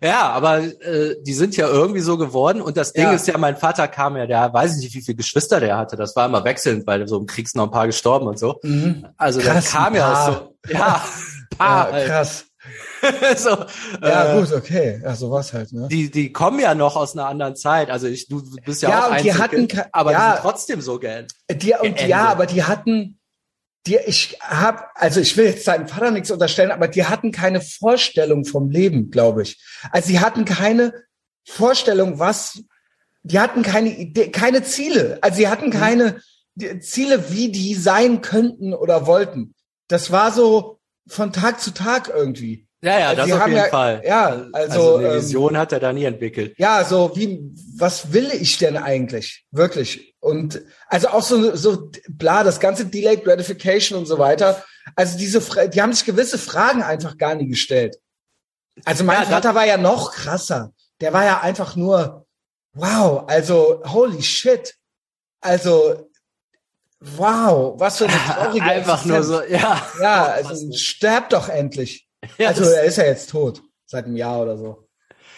Ja, 0.04 0.30
aber 0.32 0.60
äh, 0.60 1.16
die 1.22 1.34
sind 1.34 1.56
ja 1.56 1.68
irgendwie 1.68 2.00
so 2.02 2.18
geworden. 2.18 2.62
Und 2.62 2.76
das 2.78 2.94
Ding 2.94 3.04
Ja. 3.04 3.12
ist 3.12 3.28
ja, 3.28 3.38
mein 3.38 3.56
Vater 3.56 3.88
kam 3.88 4.18
ja, 4.18 4.26
der 4.26 4.52
weiß 4.52 4.78
ich 4.78 4.84
nicht, 4.84 4.96
wie 4.96 5.02
viele 5.02 5.18
Geschwister 5.18 5.60
der 5.60 5.78
hatte. 5.78 5.96
Das 5.96 6.16
war 6.16 6.26
immer 6.26 6.44
wechselnd, 6.44 6.88
weil 6.88 7.08
so 7.08 7.20
im 7.20 7.28
Krieg 7.28 7.48
sind 7.48 7.60
noch 7.60 7.66
ein 7.68 7.72
paar 7.72 7.86
gestorben 7.88 8.26
und 8.28 8.40
so. 8.40 8.60
Mhm. 8.64 9.06
Also 9.18 9.40
Krass, 9.40 9.72
der 9.72 9.80
kam 9.80 9.96
ja 9.96 10.12
aus 10.12 10.26
so, 10.36 10.56
ja, 10.74 10.78
Ja, 11.52 11.58
paar, 11.58 11.92
halt. 11.92 12.08
krass. 12.08 12.46
so, 13.38 13.50
Ja, 14.02 14.34
äh, 14.36 14.40
gut, 14.40 14.54
okay. 14.54 15.02
Ja, 15.04 15.16
sowas 15.16 15.54
halt, 15.54 15.72
ne? 15.74 15.88
Die, 15.90 16.10
die 16.12 16.32
kommen 16.32 16.60
ja 16.60 16.74
noch 16.76 16.96
aus 16.96 17.14
einer 17.16 17.28
anderen 17.28 17.56
Zeit. 17.56 17.90
Also 17.90 18.08
ich, 18.08 18.28
du 18.28 18.42
bist 18.66 18.82
ja, 18.84 18.90
Ja, 18.90 19.08
auch 19.08 19.12
und 19.12 19.24
die 19.24 19.34
hatten 19.34 19.68
aber 19.92 20.12
ja. 20.12 20.20
die 20.30 20.34
sind 20.34 20.42
trotzdem 20.42 20.82
so 20.82 21.00
geendet. 21.00 21.32
Die, 21.52 21.74
und 21.80 22.00
ja, 22.08 22.30
aber 22.30 22.46
die 22.46 22.64
hatten, 22.64 23.20
die, 23.88 23.98
ich 24.06 24.38
hab, 24.42 24.92
also 24.96 25.20
ich 25.20 25.36
will 25.38 25.46
jetzt 25.46 25.66
seinem 25.66 25.88
Vater 25.88 26.12
nichts 26.12 26.30
unterstellen, 26.32 26.72
aber 26.72 26.88
die 26.88 27.06
hatten 27.06 27.32
keine 27.32 27.62
Vorstellung 27.62 28.46
vom 28.46 28.70
Leben, 28.70 29.10
glaube 29.10 29.42
ich. 29.44 29.60
Also 29.92 30.10
sie 30.10 30.20
hatten 30.20 30.46
keine 30.46 30.94
Vorstellung, 31.46 32.20
was, 32.20 32.62
die 33.24 33.40
hatten 33.40 33.64
keine 33.64 33.90
Idee, 33.98 34.30
keine 34.30 34.64
Ziele. 34.64 35.18
Also 35.22 35.38
sie 35.38 35.46
Mhm. 35.46 35.50
hatten 35.50 35.70
keine 35.72 36.22
die- 36.56 36.80
Ziele, 36.80 37.32
wie 37.32 37.52
die 37.52 37.74
sein 37.76 38.22
könnten 38.22 38.74
oder 38.74 39.08
wollten. 39.08 39.56
Das 39.88 40.12
war 40.12 40.32
so 40.32 40.80
von 41.08 41.34
Tag 41.34 41.60
zu 41.60 41.72
Tag 41.72 42.10
irgendwie. 42.14 42.68
Ja, 42.84 43.00
ja, 43.00 43.08
Also 43.10 43.18
das 43.18 43.26
die 43.28 43.34
auf 43.34 43.46
jeden 43.48 43.58
ja- 43.58 43.66
Fall. 43.70 44.02
ja, 44.06 44.46
also, 44.54 44.96
eine 44.98 45.08
ähm, 45.10 45.16
Vision 45.22 45.56
hat 45.58 45.72
er 45.72 45.80
da 45.80 45.94
nie 45.94 46.06
entwickelt. 46.06 46.56
Ja, 46.58 46.84
so 46.84 47.12
wie, 47.16 47.40
was 47.78 48.12
will 48.12 48.32
ich 48.32 48.58
denn 48.58 48.76
eigentlich? 48.76 49.46
Wirklich. 49.52 50.16
Und 50.20 50.62
also 50.88 51.10
auch 51.10 51.22
so, 51.22 51.56
so 51.56 51.92
bla, 52.10 52.44
das 52.44 52.60
ganze 52.60 52.86
Delayed 52.86 53.24
Gratification 53.24 54.00
und 54.00 54.08
so 54.08 54.18
weiter. 54.18 54.64
Also 54.96 55.18
diese, 55.18 55.42
die 55.70 55.80
haben 55.82 55.94
sich 55.94 56.06
gewisse 56.06 56.40
Fragen 56.40 56.82
einfach 56.82 57.18
gar 57.18 57.36
nie 57.36 57.48
gestellt. 57.48 57.98
Also 58.84 59.04
mein 59.04 59.22
Ja, 59.24 59.30
Vater 59.30 59.54
war 59.54 59.66
ja 59.68 59.78
noch 59.78 60.12
krasser. 60.14 60.74
Der 61.02 61.14
war 61.14 61.24
ja 61.24 61.42
einfach 61.42 61.76
nur, 61.76 62.26
wow, 62.74 63.26
also 63.28 63.84
holy 63.86 64.24
shit. 64.24 64.76
Also, 65.40 66.10
wow, 67.00 67.80
was 67.80 67.98
für 67.98 68.06
eine 68.08 68.14
traurige 68.34 68.66
Einfach 68.66 69.06
nur 69.06 69.18
Existenz. 69.18 69.48
so, 69.50 69.54
ja. 69.56 69.88
Ja, 70.02 70.24
also 70.26 70.72
sterb 70.74 71.30
doch 71.30 71.50
endlich. 71.50 72.08
Ja, 72.38 72.50
Also 72.50 72.64
er 72.66 72.84
ist 72.84 72.98
ja 72.98 73.06
jetzt 73.06 73.30
tot, 73.30 73.62
seit 73.86 74.06
einem 74.06 74.16
Jahr 74.16 74.42
oder 74.42 74.58
so. 74.58 74.88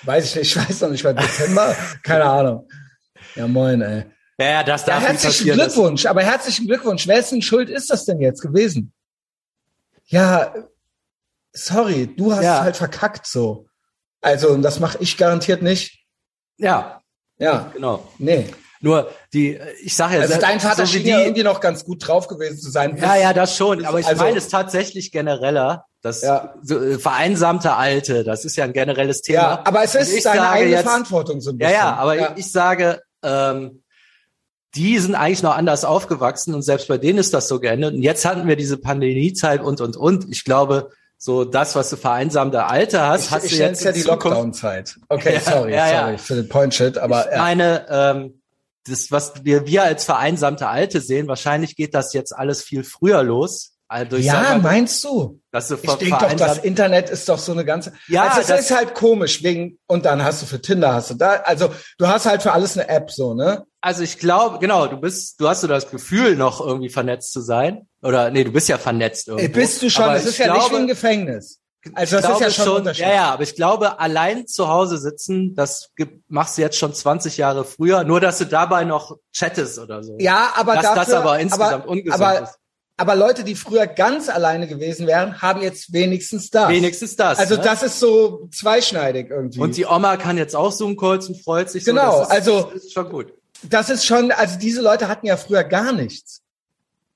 Weiß 0.03 0.25
ich 0.25 0.35
nicht, 0.35 0.55
ich 0.55 0.69
weiß 0.69 0.81
noch 0.81 0.89
nicht, 0.89 1.03
weil 1.03 1.15
Dezember, 1.15 1.75
keine 2.03 2.25
Ahnung. 2.25 2.67
Ja, 3.35 3.47
moin, 3.47 3.81
ey. 3.81 4.05
ja, 4.37 4.45
ja, 4.45 4.63
das 4.63 4.81
Ja, 4.85 4.99
darf 4.99 5.09
nicht 5.11 5.23
herzlichen. 5.23 5.57
Das- 5.57 5.73
Glückwunsch, 5.73 6.05
aber 6.05 6.21
herzlichen 6.23 6.67
Glückwunsch. 6.67 7.07
Wessen 7.07 7.41
Schuld 7.41 7.69
ist 7.69 7.89
das 7.89 8.05
denn 8.05 8.19
jetzt 8.19 8.41
gewesen? 8.41 8.93
Ja, 10.07 10.53
sorry, 11.53 12.07
du 12.15 12.33
hast 12.33 12.43
Ja. 12.43 12.57
es 12.57 12.63
halt 12.63 12.77
verkackt 12.77 13.25
so. 13.27 13.67
Also, 14.21 14.49
und 14.49 14.61
das 14.61 14.79
mache 14.79 14.97
ich 15.01 15.17
garantiert 15.17 15.61
nicht. 15.61 16.05
Ja, 16.57 17.01
Ja, 17.39 17.71
genau. 17.73 18.07
nee. 18.19 18.47
Nur 18.83 19.09
die, 19.33 19.57
ich 19.81 19.95
sage 19.95 20.15
ja, 20.15 20.21
Also 20.21 20.39
dein 20.39 20.59
Vater 20.59 20.85
so 20.85 20.91
schien 20.91 21.05
ja 21.07 21.17
die, 21.17 21.23
irgendwie 21.23 21.43
noch 21.43 21.61
ganz 21.61 21.85
gut 21.85 22.05
drauf 22.07 22.27
gewesen 22.27 22.59
zu 22.59 22.69
sein. 22.69 22.97
ja, 22.97 23.15
ja, 23.15 23.33
das 23.33 23.55
schon. 23.55 23.85
Aber 23.85 23.99
ich 23.99 24.05
Also- 24.07 24.21
meine 24.21 24.37
es 24.37 24.49
tatsächlich 24.49 25.11
genereller. 25.11 25.85
Das 26.01 26.21
Ja. 26.21 26.53
so, 26.61 26.77
äh, 26.83 26.99
vereinsamte 26.99 27.73
Alte, 27.75 28.25
das 28.25 28.43
ist 28.43 28.57
ja 28.57 28.65
ein 28.65 28.73
generelles 28.73 29.21
Thema. 29.21 29.37
Ja, 29.39 29.61
aber 29.63 29.83
es 29.83 29.95
ist 29.95 30.13
ich 30.13 30.21
sage 30.23 30.41
eigene 30.41 30.71
jetzt- 30.71 30.83
Verantwortung 30.83 31.39
so 31.39 31.51
ein 31.51 31.59
Ja, 31.59 31.67
bisschen. 31.67 31.81
ja, 31.81 31.95
aber 31.95 32.17
Ich, 32.17 32.27
ich 32.45 32.51
sage, 32.51 33.01
ähm, 33.23 33.83
die 34.75 34.97
sind 34.99 35.15
eigentlich 35.15 35.43
noch 35.43 35.55
anders 35.55 35.85
aufgewachsen 35.85 36.53
und 36.53 36.61
selbst 36.63 36.87
bei 36.89 36.97
denen 36.97 37.19
ist 37.19 37.33
das 37.33 37.47
so 37.47 37.59
geendet. 37.61 37.93
Und 37.93 38.01
jetzt 38.01 38.25
hatten 38.25 38.47
wir 38.47 38.55
diese 38.57 38.77
Pandemiezeit 38.77 39.61
und, 39.61 39.79
und, 39.81 39.95
und. 39.95 40.25
Ich 40.29 40.43
glaube, 40.43 40.89
so 41.17 41.45
das, 41.45 41.75
was 41.75 41.89
du 41.89 41.95
vereinsamte 41.95 42.65
Alter 42.65 43.07
hast, 43.07 43.25
ich, 43.27 43.31
hast 43.31 43.45
ich 43.45 43.51
du 43.51 43.57
jetzt 43.59 43.77
es 43.79 43.83
ja 43.85 43.91
die. 43.93 44.01
Lockdown-Zeit. 44.01 44.97
Okay, 45.07 45.35
Ja, 45.45 45.51
sorry, 45.51 45.71
ja, 45.73 45.87
ja. 45.89 45.99
sorry 46.05 46.17
für 46.17 46.35
den 46.35 46.49
Point-Shit, 46.49 46.97
aber 46.97 47.27
ich 47.27 47.31
ja. 47.31 47.37
meine, 47.37 47.85
ähm, 47.89 48.41
das, 48.87 49.11
was 49.11 49.33
wir, 49.43 49.65
wir 49.65 49.83
als 49.83 50.05
vereinsamte 50.05 50.67
Alte 50.67 51.01
sehen, 51.01 51.27
wahrscheinlich 51.27 51.75
geht 51.75 51.93
das 51.93 52.13
jetzt 52.13 52.35
alles 52.35 52.61
viel 52.63 52.83
früher 52.83 53.23
los. 53.23 53.71
Also 53.87 54.17
ja, 54.17 54.41
mal, 54.41 54.59
meinst 54.61 55.03
du? 55.03 55.39
dass 55.51 55.67
du 55.67 55.75
Ich 55.75 55.81
denke 55.81 56.17
doch, 56.19 56.33
das 56.33 56.57
Internet 56.57 57.11
ist 57.11 57.29
doch 57.29 57.37
so 57.37 57.51
eine 57.51 57.63
ganze. 57.63 57.93
Ja, 58.07 58.23
also 58.23 58.41
es 58.41 58.47
das- 58.47 58.59
ist 58.61 58.71
halt 58.75 58.95
komisch 58.95 59.43
wegen 59.43 59.77
und 59.87 60.05
dann 60.05 60.23
hast 60.23 60.41
du 60.41 60.45
für 60.47 60.59
Tinder 60.59 60.93
hast 60.93 61.11
du 61.11 61.13
da, 61.13 61.33
also 61.43 61.69
du 61.99 62.07
hast 62.07 62.25
halt 62.25 62.41
für 62.41 62.53
alles 62.53 62.75
eine 62.75 62.89
App 62.89 63.11
so, 63.11 63.35
ne? 63.35 63.65
Also 63.81 64.01
ich 64.01 64.17
glaube, 64.17 64.57
genau, 64.59 64.87
du 64.87 64.97
bist, 64.97 65.39
du 65.39 65.47
hast 65.47 65.61
so 65.61 65.67
das 65.67 65.91
Gefühl, 65.91 66.35
noch 66.37 66.59
irgendwie 66.65 66.89
vernetzt 66.89 67.33
zu 67.33 67.41
sein. 67.41 67.87
Oder 68.01 68.31
nee, 68.31 68.43
du 68.43 68.51
bist 68.51 68.67
ja 68.69 68.77
vernetzt 68.77 69.27
Ey, 69.27 69.35
irgendwo. 69.35 69.59
bist 69.59 69.81
du 69.81 69.89
schon? 69.89 70.15
Ich 70.15 70.23
ist 70.23 70.37
ja 70.39 70.45
glaube, 70.45 70.59
nicht 70.61 70.71
wie 70.71 70.75
ein 70.77 70.87
Gefängnis. 70.87 71.59
Also 71.93 72.19
das 72.21 72.29
ist 72.29 72.39
ja 72.39 72.49
schon, 72.49 72.77
Unterschied. 72.77 73.05
Ja, 73.05 73.13
ja, 73.13 73.33
aber 73.33 73.43
ich 73.43 73.55
glaube, 73.55 73.99
allein 73.99 74.47
zu 74.47 74.67
Hause 74.69 74.97
sitzen, 74.97 75.53
das 75.55 75.89
machst 76.29 76.57
du 76.57 76.61
jetzt 76.61 76.77
schon 76.77 76.93
20 76.93 77.37
Jahre 77.37 77.65
früher, 77.65 78.03
nur 78.03 78.21
dass 78.21 78.37
du 78.37 78.45
dabei 78.45 78.85
noch 78.85 79.17
chattest 79.33 79.79
oder 79.79 80.01
so. 80.03 80.15
Ja, 80.19 80.53
aber 80.55 80.75
dass 80.75 80.83
dafür, 80.83 81.03
das 81.05 81.13
aber 81.13 81.39
insgesamt 81.39 81.73
aber, 81.73 81.87
ungesund 81.89 82.21
aber, 82.21 82.43
ist. 82.43 82.55
aber 82.97 83.15
Leute, 83.15 83.43
die 83.43 83.55
früher 83.55 83.85
ganz 83.85 84.29
alleine 84.29 84.67
gewesen 84.67 85.07
wären, 85.07 85.41
haben 85.41 85.61
jetzt 85.61 85.91
wenigstens 85.91 86.49
das. 86.49 86.69
Wenigstens 86.69 87.15
das. 87.17 87.37
Also 87.37 87.55
ne? 87.55 87.61
das 87.61 87.83
ist 87.83 87.99
so 87.99 88.47
zweischneidig 88.51 89.29
irgendwie. 89.29 89.59
Und 89.59 89.75
die 89.75 89.85
Oma 89.85 90.15
kann 90.17 90.37
jetzt 90.37 90.55
auch 90.55 90.71
Zoom-Calls 90.71 91.27
und 91.27 91.43
freut 91.43 91.69
sich 91.69 91.83
Genau, 91.83 92.11
so. 92.11 92.19
Das 92.19 92.27
ist, 92.27 92.33
also- 92.33 92.71
das 92.73 92.83
ist 92.85 92.93
schon 92.93 93.09
gut. 93.09 93.33
das 93.63 93.89
ist 93.89 94.05
schon, 94.05 94.31
also 94.31 94.57
diese 94.57 94.81
Leute 94.81 95.09
hatten 95.09 95.25
ja 95.25 95.35
früher 95.35 95.63
gar 95.65 95.91
nichts. 95.91 96.42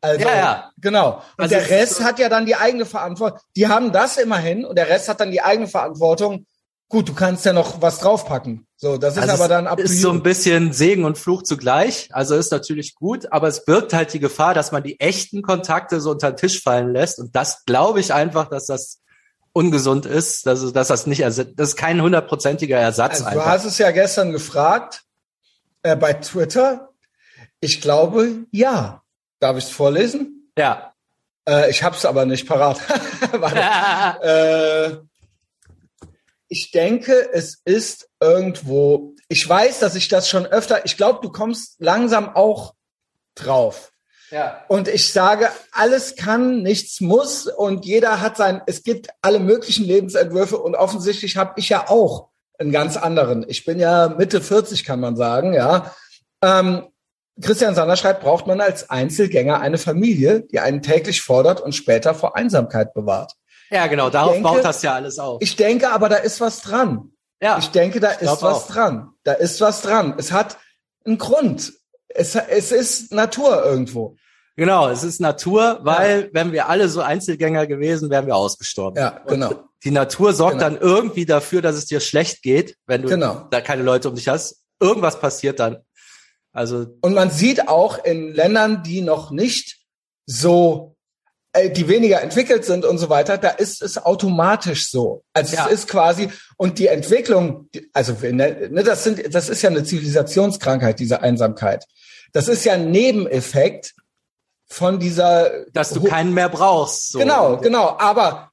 Also, 0.01 0.21
Ja, 0.25 0.35
ja. 0.35 0.71
genau. 0.77 1.15
Und 1.37 1.43
Also 1.43 1.55
der 1.55 1.69
Rest 1.69 1.95
so- 1.95 2.03
hat 2.03 2.19
ja 2.19 2.29
dann 2.29 2.45
die 2.45 2.55
eigene 2.55 2.85
Verantwortung. 2.85 3.39
Die 3.55 3.67
haben 3.67 3.91
das 3.91 4.17
immerhin 4.17 4.63
und 4.65 4.77
der 4.77 4.89
Rest 4.89 5.09
hat 5.09 5.19
dann 5.19 5.31
die 5.31 5.41
eigene 5.41 5.67
Verantwortung. 5.67 6.45
Gut, 6.89 7.09
du 7.09 7.13
kannst 7.13 7.43
ja 7.45 7.51
noch 7.51 7.81
was 7.81 7.99
draufpacken. 7.99 8.65
So, 8.77 8.97
das 8.97 9.17
ist 9.17 9.23
Also 9.23 9.33
aber 9.33 9.47
dann 9.49 9.67
ab 9.67 9.79
ist 9.79 9.99
so 10.01 10.11
ein 10.11 10.23
bisschen 10.23 10.71
Segen 10.71 11.03
und 11.03 11.17
Fluch 11.17 11.43
zugleich. 11.43 12.09
Also 12.13 12.35
ist 12.35 12.51
natürlich 12.51 12.95
gut, 12.95 13.29
aber 13.31 13.47
es 13.47 13.65
birgt 13.65 13.91
halt 13.93 14.13
die 14.13 14.19
Gefahr, 14.19 14.53
dass 14.53 14.71
man 14.71 14.83
die 14.83 14.99
echten 14.99 15.41
Kontakte 15.41 15.99
so 15.99 16.11
unter 16.11 16.31
den 16.31 16.37
Tisch 16.37 16.61
fallen 16.61 16.93
lässt. 16.93 17.19
Und 17.19 17.35
das 17.35 17.65
glaube 17.65 17.99
ich 17.99 18.13
einfach, 18.13 18.47
dass 18.49 18.67
das 18.67 19.01
ungesund 19.51 20.05
ist, 20.05 20.45
dass, 20.45 20.71
dass 20.71 20.87
das 20.87 21.07
nicht, 21.07 21.23
das 21.23 21.39
ist 21.39 21.75
kein 21.75 22.01
hundertprozentiger 22.01 22.77
Ersatz 22.77 23.13
Also, 23.13 23.23
du 23.23 23.29
einfach. 23.31 23.45
hast 23.47 23.65
es 23.65 23.79
ja 23.79 23.89
gestern 23.91 24.31
gefragt 24.31 25.01
äh, 25.81 25.95
bei 25.95 26.13
Twitter. 26.13 26.89
Ich 27.59 27.81
glaube, 27.81 28.45
ja. 28.51 29.01
Darf 29.39 29.57
ich 29.57 29.65
es 29.65 29.69
vorlesen? 29.71 30.51
Ja. 30.57 30.93
Äh, 31.47 31.69
ich 31.69 31.83
hab's 31.83 32.05
aber 32.05 32.25
nicht 32.25 32.47
parat. 32.47 32.79
Äh, 34.21 34.97
ich 36.49 36.71
denke, 36.71 37.29
es 37.33 37.61
ist 37.65 38.09
irgendwo. 38.21 39.13
Ich 39.27 39.47
weiß, 39.47 39.79
dass 39.79 39.95
ich 39.95 40.07
das 40.07 40.29
schon 40.29 40.45
öfter. 40.45 40.85
Ich 40.85 40.97
glaube, 40.97 41.19
du 41.21 41.29
kommst 41.29 41.75
langsam 41.79 42.35
auch 42.35 42.73
drauf. 43.35 43.91
ja. 44.31 44.63
Und 44.67 44.87
ich 44.87 45.11
sage, 45.11 45.49
alles 45.71 46.15
kann, 46.15 46.63
nichts 46.63 47.01
muss 47.01 47.47
und 47.47 47.85
jeder 47.85 48.21
hat 48.21 48.37
sein. 48.37 48.61
Es 48.65 48.83
gibt 48.83 49.09
alle 49.21 49.39
möglichen 49.39 49.85
Lebensentwürfe 49.85 50.57
und 50.57 50.75
offensichtlich 50.75 51.37
habe 51.37 51.53
ich 51.57 51.69
ja 51.69 51.89
auch 51.89 52.29
einen 52.57 52.71
ganz 52.71 52.97
anderen. 52.97 53.45
Ich 53.47 53.65
bin 53.65 53.79
ja 53.79 54.09
Mitte 54.09 54.41
40, 54.41 54.83
kann 54.83 54.99
man 54.99 55.15
sagen, 55.15 55.53
ja. 55.53 55.93
Ähm, 56.41 56.87
Christian 57.41 57.75
Sander 57.75 57.95
schreibt, 57.97 58.21
braucht 58.21 58.47
man 58.47 58.61
als 58.61 58.89
Einzelgänger 58.89 59.59
eine 59.59 59.77
Familie, 59.77 60.41
die 60.51 60.59
einen 60.59 60.81
täglich 60.81 61.21
fordert 61.21 61.61
und 61.61 61.73
später 61.75 62.13
vor 62.15 62.35
Einsamkeit 62.35 62.93
bewahrt. 62.93 63.33
Ja, 63.69 63.87
genau, 63.87 64.09
darauf 64.09 64.33
denke- 64.33 64.49
baut 64.49 64.63
das 64.63 64.81
ja 64.81 64.93
alles 64.93 65.19
auf. 65.19 65.41
Ich 65.41 65.55
denke 65.55 65.91
aber, 65.91 66.09
da 66.09 66.15
ist 66.15 66.39
was 66.41 66.61
dran. 66.61 67.11
ja. 67.41 67.57
Ich 67.59 67.69
denke, 67.69 67.99
da 67.99 68.13
glaub 68.13 68.37
ist 68.37 68.43
was 68.43 68.55
auch. 68.63 68.67
dran. 68.67 69.09
Da 69.23 69.33
ist 69.33 69.59
was 69.61 69.81
dran. 69.81 70.15
Es 70.17 70.31
hat 70.31 70.57
einen 71.05 71.17
Grund. 71.17 71.73
Es, 72.07 72.35
es 72.35 72.71
ist 72.71 73.11
Natur 73.13 73.63
irgendwo. 73.65 74.15
Genau, 74.55 74.89
es 74.89 75.03
ist 75.03 75.21
Natur, 75.21 75.79
weil 75.83 76.29
wenn 76.33 76.51
wir 76.51 76.67
alle 76.69 76.89
so 76.89 77.01
Einzelgänger 77.01 77.67
gewesen, 77.67 78.09
wären 78.09 78.25
wir 78.25 78.35
ausgestorben. 78.35 78.97
Ja, 78.99 79.19
Und 79.25 79.27
genau. 79.27 79.51
Die 79.83 79.91
Natur 79.91 80.33
sorgt 80.33 80.57
Genau. 80.59 80.69
dann 80.71 80.77
irgendwie 80.79 81.25
dafür, 81.27 81.61
dass 81.61 81.75
es 81.75 81.85
dir 81.85 81.99
schlecht 81.99 82.41
geht, 82.41 82.75
wenn 82.87 83.03
du 83.03 83.09
Genau. 83.09 83.45
da 83.51 83.61
keine 83.61 83.83
Leute 83.83 84.09
um 84.09 84.15
dich 84.15 84.27
hast. 84.27 84.63
Irgendwas 84.79 85.19
passiert 85.19 85.59
dann. 85.59 85.77
Also 86.57 86.87
und 87.01 87.13
man 87.13 87.29
sieht 87.29 87.67
auch 87.67 88.03
in 88.03 88.33
Ländern, 88.33 88.81
die 88.81 89.01
noch 89.01 89.29
nicht 89.29 89.77
so 90.25 90.95
äh, 91.53 91.69
die 91.69 91.87
weniger 91.87 92.19
entwickelt 92.19 92.65
sind 92.65 92.83
und 92.83 92.97
so 92.97 93.09
weiter, 93.09 93.37
da 93.37 93.49
ist 93.49 93.83
es 93.83 94.03
automatisch 94.03 94.89
so. 94.89 95.23
Also 95.33 95.55
ja. 95.55 95.67
es 95.67 95.71
ist 95.71 95.87
quasi 95.87 96.31
und 96.57 96.79
die 96.79 96.87
Entwicklung, 96.87 97.69
also 97.93 98.13
ne, 98.23 98.83
das 98.83 99.03
sind, 99.03 99.35
das 99.35 99.49
ist 99.49 99.61
ja 99.61 99.69
eine 99.69 99.83
Zivilisationskrankheit, 99.83 100.97
diese 100.97 101.21
Einsamkeit. 101.21 101.85
Das 102.33 102.47
ist 102.47 102.65
ja 102.65 102.73
ein 102.73 102.89
Nebeneffekt 102.89 103.93
von 104.65 104.99
dieser, 104.99 105.65
dass 105.73 105.91
du 105.91 106.03
keinen 106.05 106.33
mehr 106.33 106.49
brauchst. 106.49 107.11
So. 107.11 107.19
Genau, 107.19 107.57
genau. 107.57 107.97
Aber 107.99 108.51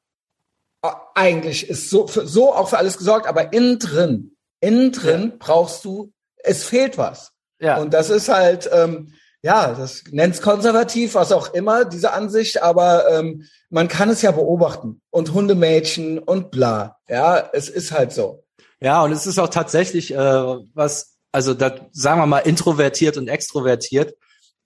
äh, 0.83 0.91
eigentlich 1.15 1.71
ist 1.71 1.89
so 1.89 2.07
so 2.07 2.53
auch 2.53 2.69
für 2.69 2.77
alles 2.77 2.99
gesorgt. 2.99 3.27
Aber 3.27 3.55
innen 3.55 3.79
drin, 3.79 4.37
innen 4.61 4.93
drin 4.93 5.31
ja. 5.31 5.37
brauchst 5.39 5.87
du, 5.87 6.13
es 6.37 6.65
fehlt 6.65 6.99
was. 6.99 7.34
Ja. 7.65 7.79
Und 7.79 7.95
das 7.95 8.11
ist 8.11 8.29
halt 8.29 8.69
ähm, 8.73 9.13
ja, 9.45 9.75
das 9.75 10.05
nennt's 10.11 10.41
konservativ, 10.41 11.15
was 11.15 11.31
auch 11.31 11.53
immer, 11.53 11.85
diese 11.85 12.15
Ansicht, 12.15 12.63
aber 12.63 13.11
ähm, 13.11 13.45
man 13.69 13.89
kann 13.89 14.09
es 14.09 14.23
ja 14.23 14.31
beobachten. 14.31 15.03
Und 15.11 15.35
Hundemädchen 15.35 16.19
und 16.19 16.51
bla. 16.51 16.97
Ja, 17.11 17.51
es 17.53 17.69
ist 17.69 17.93
halt 17.93 18.13
so. 18.13 18.43
Ja, 18.81 19.03
und 19.03 19.13
es 19.13 19.27
ist 19.27 19.39
auch 19.39 19.51
tatsächlich 19.51 20.15
äh, 20.15 20.17
was, 20.17 21.19
also 21.31 21.53
da 21.53 21.75
sagen 21.93 22.23
wir 22.23 22.27
mal 22.27 22.39
introvertiert 22.39 23.19
und 23.19 23.29
extrovertiert. 23.29 24.15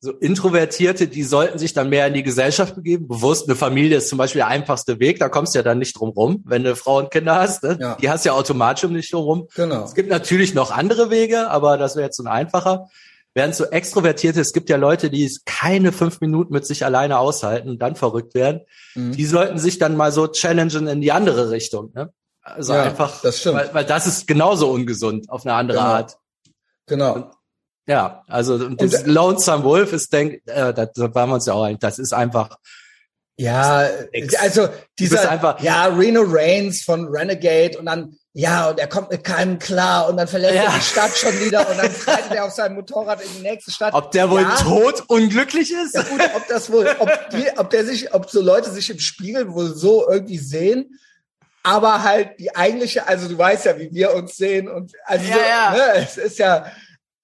So 0.01 0.13
Introvertierte, 0.13 1.09
die 1.09 1.25
sollten 1.25 1.59
sich 1.59 1.73
dann 1.73 1.89
mehr 1.89 2.07
in 2.07 2.15
die 2.15 2.23
Gesellschaft 2.23 2.77
begeben. 2.77 3.09
Bewusst, 3.09 3.49
eine 3.49 3.57
Familie 3.57 3.97
ist 3.97 4.09
zum 4.09 4.19
Beispiel 4.19 4.41
der 4.41 4.47
einfachste 4.47 5.01
Weg, 5.01 5.19
da 5.19 5.29
kommst 5.29 5.55
du 5.55 5.59
ja 5.59 5.65
dann 5.65 5.79
nicht 5.81 5.99
drum 5.99 6.11
rum, 6.11 6.45
wenn 6.47 6.63
du 6.63 6.77
Frau 6.77 6.99
und 6.99 7.11
Kinder 7.11 7.35
hast. 7.35 7.65
Ne? 7.65 7.79
Ja. 7.81 7.97
Die 8.01 8.09
hast 8.09 8.25
du 8.25 8.29
ja 8.29 8.35
automatisch 8.35 8.85
um 8.85 8.95
dich 8.95 9.11
herum. 9.11 9.49
Genau. 9.57 9.85
Es 9.85 9.95
gibt 9.95 10.09
natürlich 10.09 10.55
noch 10.55 10.71
andere 10.71 11.11
Wege, 11.11 11.51
aber 11.51 11.79
das 11.79 11.97
wäre 11.97 12.07
jetzt 12.07 12.17
so 12.17 12.23
ein 12.23 12.29
einfacher. 12.29 12.89
Während 13.35 13.55
so 13.55 13.65
Extrovertierte, 13.65 14.41
es 14.41 14.53
gibt 14.53 14.71
ja 14.71 14.77
Leute, 14.77 15.11
die 15.11 15.25
es 15.25 15.45
keine 15.45 15.93
fünf 15.93 16.21
Minuten 16.21 16.53
mit 16.53 16.65
sich 16.65 16.85
alleine 16.85 17.19
aushalten 17.19 17.69
und 17.69 17.83
dann 17.83 17.97
verrückt 17.97 18.35
werden, 18.35 18.63
mhm. 18.95 19.13
die 19.13 19.27
sollten 19.27 19.59
sich 19.59 19.79
dann 19.79 19.97
mal 19.97 20.13
so 20.13 20.29
challengen 20.29 20.87
in 20.87 21.01
die 21.01 21.13
andere 21.13 21.51
Richtung. 21.51 21.93
Ne? 21.95 22.13
Also 22.43 22.73
ja, 22.73 22.85
einfach, 22.85 23.21
das 23.21 23.41
stimmt. 23.41 23.57
Weil, 23.57 23.75
weil 23.75 23.85
das 23.85 24.07
ist 24.07 24.27
genauso 24.27 24.71
ungesund 24.71 25.29
auf 25.29 25.45
eine 25.45 25.55
andere 25.55 25.79
genau. 25.79 25.91
Art. 25.91 26.19
Genau. 26.87 27.15
Und, 27.15 27.27
ja, 27.89 28.23
also 28.29 28.55
und 28.55 28.81
das 28.81 29.03
und, 29.03 29.07
Lonesome 29.07 29.65
Wolf 29.65 29.93
ist, 29.93 30.13
denk, 30.13 30.43
äh, 30.47 30.73
da, 30.75 30.87
da 30.87 31.15
waren 31.15 31.31
wir 31.31 31.35
uns 31.35 31.47
ja 31.47 31.55
auch 31.55 31.65
ein, 31.65 31.79
das 31.79 31.99
ist 31.99 32.13
einfach 32.13 32.59
ja, 33.41 33.89
also 34.41 34.69
dieser, 34.99 35.31
einfach, 35.31 35.61
ja, 35.61 35.87
Reno 35.87 36.23
Reigns 36.27 36.83
von 36.83 37.07
Renegade 37.07 37.79
und 37.79 37.87
dann, 37.87 38.17
ja, 38.33 38.69
und 38.69 38.81
er 38.81 38.89
kommt 38.89 39.13
mit 39.13 39.23
keinem 39.23 39.61
klar 39.61 40.09
und 40.09 40.17
dann 40.17 40.27
verlässt 40.27 40.57
ja. 40.57 40.65
er 40.65 40.73
die 40.73 40.85
Stadt 40.85 41.17
schon 41.17 41.39
wieder 41.39 41.61
und 41.71 41.79
dann 41.79 41.87
reitet 42.07 42.33
er 42.33 42.47
auf 42.47 42.51
seinem 42.51 42.75
Motorrad 42.75 43.23
in 43.23 43.29
die 43.37 43.43
nächste 43.43 43.71
Stadt. 43.71 43.95
Ob 43.95 44.11
der 44.11 44.29
wohl 44.29 44.43
ja. 44.43 44.57
tot 44.57 45.05
unglücklich 45.07 45.73
ist? 45.73 45.95
Ja, 45.95 46.03
gut, 46.03 46.21
ob 46.35 46.49
das 46.49 46.73
wohl, 46.73 46.89
ob 46.99 47.31
die, 47.31 47.47
ob 47.57 47.71
der 47.71 47.85
sich, 47.85 48.13
ob 48.13 48.29
so 48.29 48.43
Leute 48.43 48.73
sich 48.73 48.91
im 48.91 48.99
Spiegel 48.99 49.55
wohl 49.55 49.73
so 49.73 50.11
irgendwie 50.11 50.39
sehen, 50.39 50.99
aber 51.63 52.03
halt 52.03 52.41
die 52.41 52.57
eigentliche, 52.57 53.07
also 53.07 53.29
du 53.29 53.39
weißt 53.39 53.67
ja, 53.67 53.79
wie 53.79 53.93
wir 53.93 54.15
uns 54.15 54.37
sehen 54.37 54.69
und, 54.69 54.91
also, 55.05 55.25
ja, 55.29 55.71
so. 55.71 55.77
Ne, 55.77 55.93
es 55.95 56.17
ist 56.17 56.39
ja, 56.41 56.67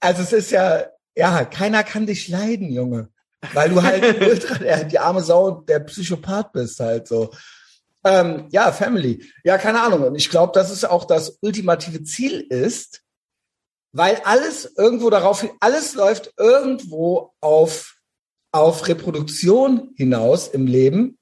also 0.05 0.23
es 0.23 0.33
ist 0.33 0.51
ja, 0.51 0.85
ja, 1.17 1.45
keiner 1.47 1.83
kann 1.83 2.07
dich 2.07 2.29
leiden, 2.29 2.71
Junge. 2.71 3.09
Weil 3.55 3.71
du 3.71 3.83
halt 3.83 4.21
ultra, 4.21 4.85
die 4.85 4.99
arme 4.99 5.23
Sau, 5.23 5.63
der 5.63 5.81
Psychopath 5.81 6.53
bist 6.53 6.79
halt 6.81 7.09
so. 7.09 7.31
Ähm, 8.05 8.49
ja, 8.51 8.71
Family. 8.71 9.25
Ja, 9.45 9.57
keine 9.57 9.81
Ahnung. 9.81 10.03
Und 10.03 10.15
ich 10.15 10.29
glaube, 10.29 10.53
dass 10.53 10.71
es 10.71 10.85
auch 10.85 11.07
das 11.07 11.39
ultimative 11.41 12.03
Ziel 12.03 12.41
ist, 12.41 13.03
weil 13.93 14.21
alles 14.25 14.75
irgendwo 14.77 15.09
darauf, 15.09 15.47
alles 15.61 15.95
läuft 15.95 16.35
irgendwo 16.37 17.33
auf, 17.41 17.97
auf 18.53 18.87
Reproduktion 18.87 19.95
hinaus 19.97 20.49
im 20.49 20.67
Leben. 20.67 21.19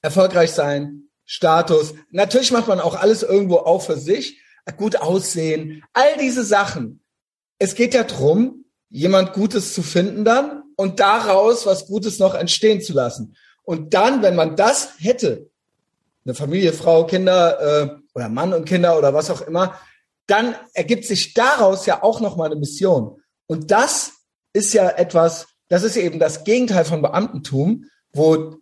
Erfolgreich 0.00 0.50
sein, 0.50 1.10
Status. 1.24 1.94
Natürlich 2.10 2.50
macht 2.50 2.66
man 2.66 2.80
auch 2.80 2.96
alles 2.96 3.22
irgendwo 3.22 3.58
auch 3.58 3.82
für 3.82 3.96
sich. 3.96 4.42
Gut 4.76 4.96
aussehen, 4.96 5.84
all 5.92 6.16
diese 6.18 6.44
Sachen. 6.44 7.01
Es 7.62 7.76
geht 7.76 7.94
ja 7.94 8.02
drum, 8.02 8.64
jemand 8.88 9.34
Gutes 9.34 9.72
zu 9.72 9.84
finden 9.84 10.24
dann 10.24 10.64
und 10.74 10.98
daraus 10.98 11.64
was 11.64 11.86
Gutes 11.86 12.18
noch 12.18 12.34
entstehen 12.34 12.82
zu 12.82 12.92
lassen. 12.92 13.36
Und 13.62 13.94
dann, 13.94 14.20
wenn 14.20 14.34
man 14.34 14.56
das 14.56 14.94
hätte, 14.98 15.48
eine 16.24 16.34
Familie, 16.34 16.72
Frau, 16.72 17.06
Kinder 17.06 17.60
äh, 17.60 17.88
oder 18.16 18.28
Mann 18.28 18.52
und 18.52 18.64
Kinder 18.64 18.98
oder 18.98 19.14
was 19.14 19.30
auch 19.30 19.42
immer, 19.42 19.78
dann 20.26 20.56
ergibt 20.72 21.04
sich 21.04 21.34
daraus 21.34 21.86
ja 21.86 22.02
auch 22.02 22.20
noch 22.20 22.34
mal 22.34 22.46
eine 22.46 22.56
Mission. 22.56 23.22
Und 23.46 23.70
das 23.70 24.10
ist 24.52 24.74
ja 24.74 24.88
etwas, 24.88 25.46
das 25.68 25.84
ist 25.84 25.96
eben 25.96 26.18
das 26.18 26.42
Gegenteil 26.42 26.84
von 26.84 27.00
Beamtentum, 27.00 27.84
wo 28.12 28.56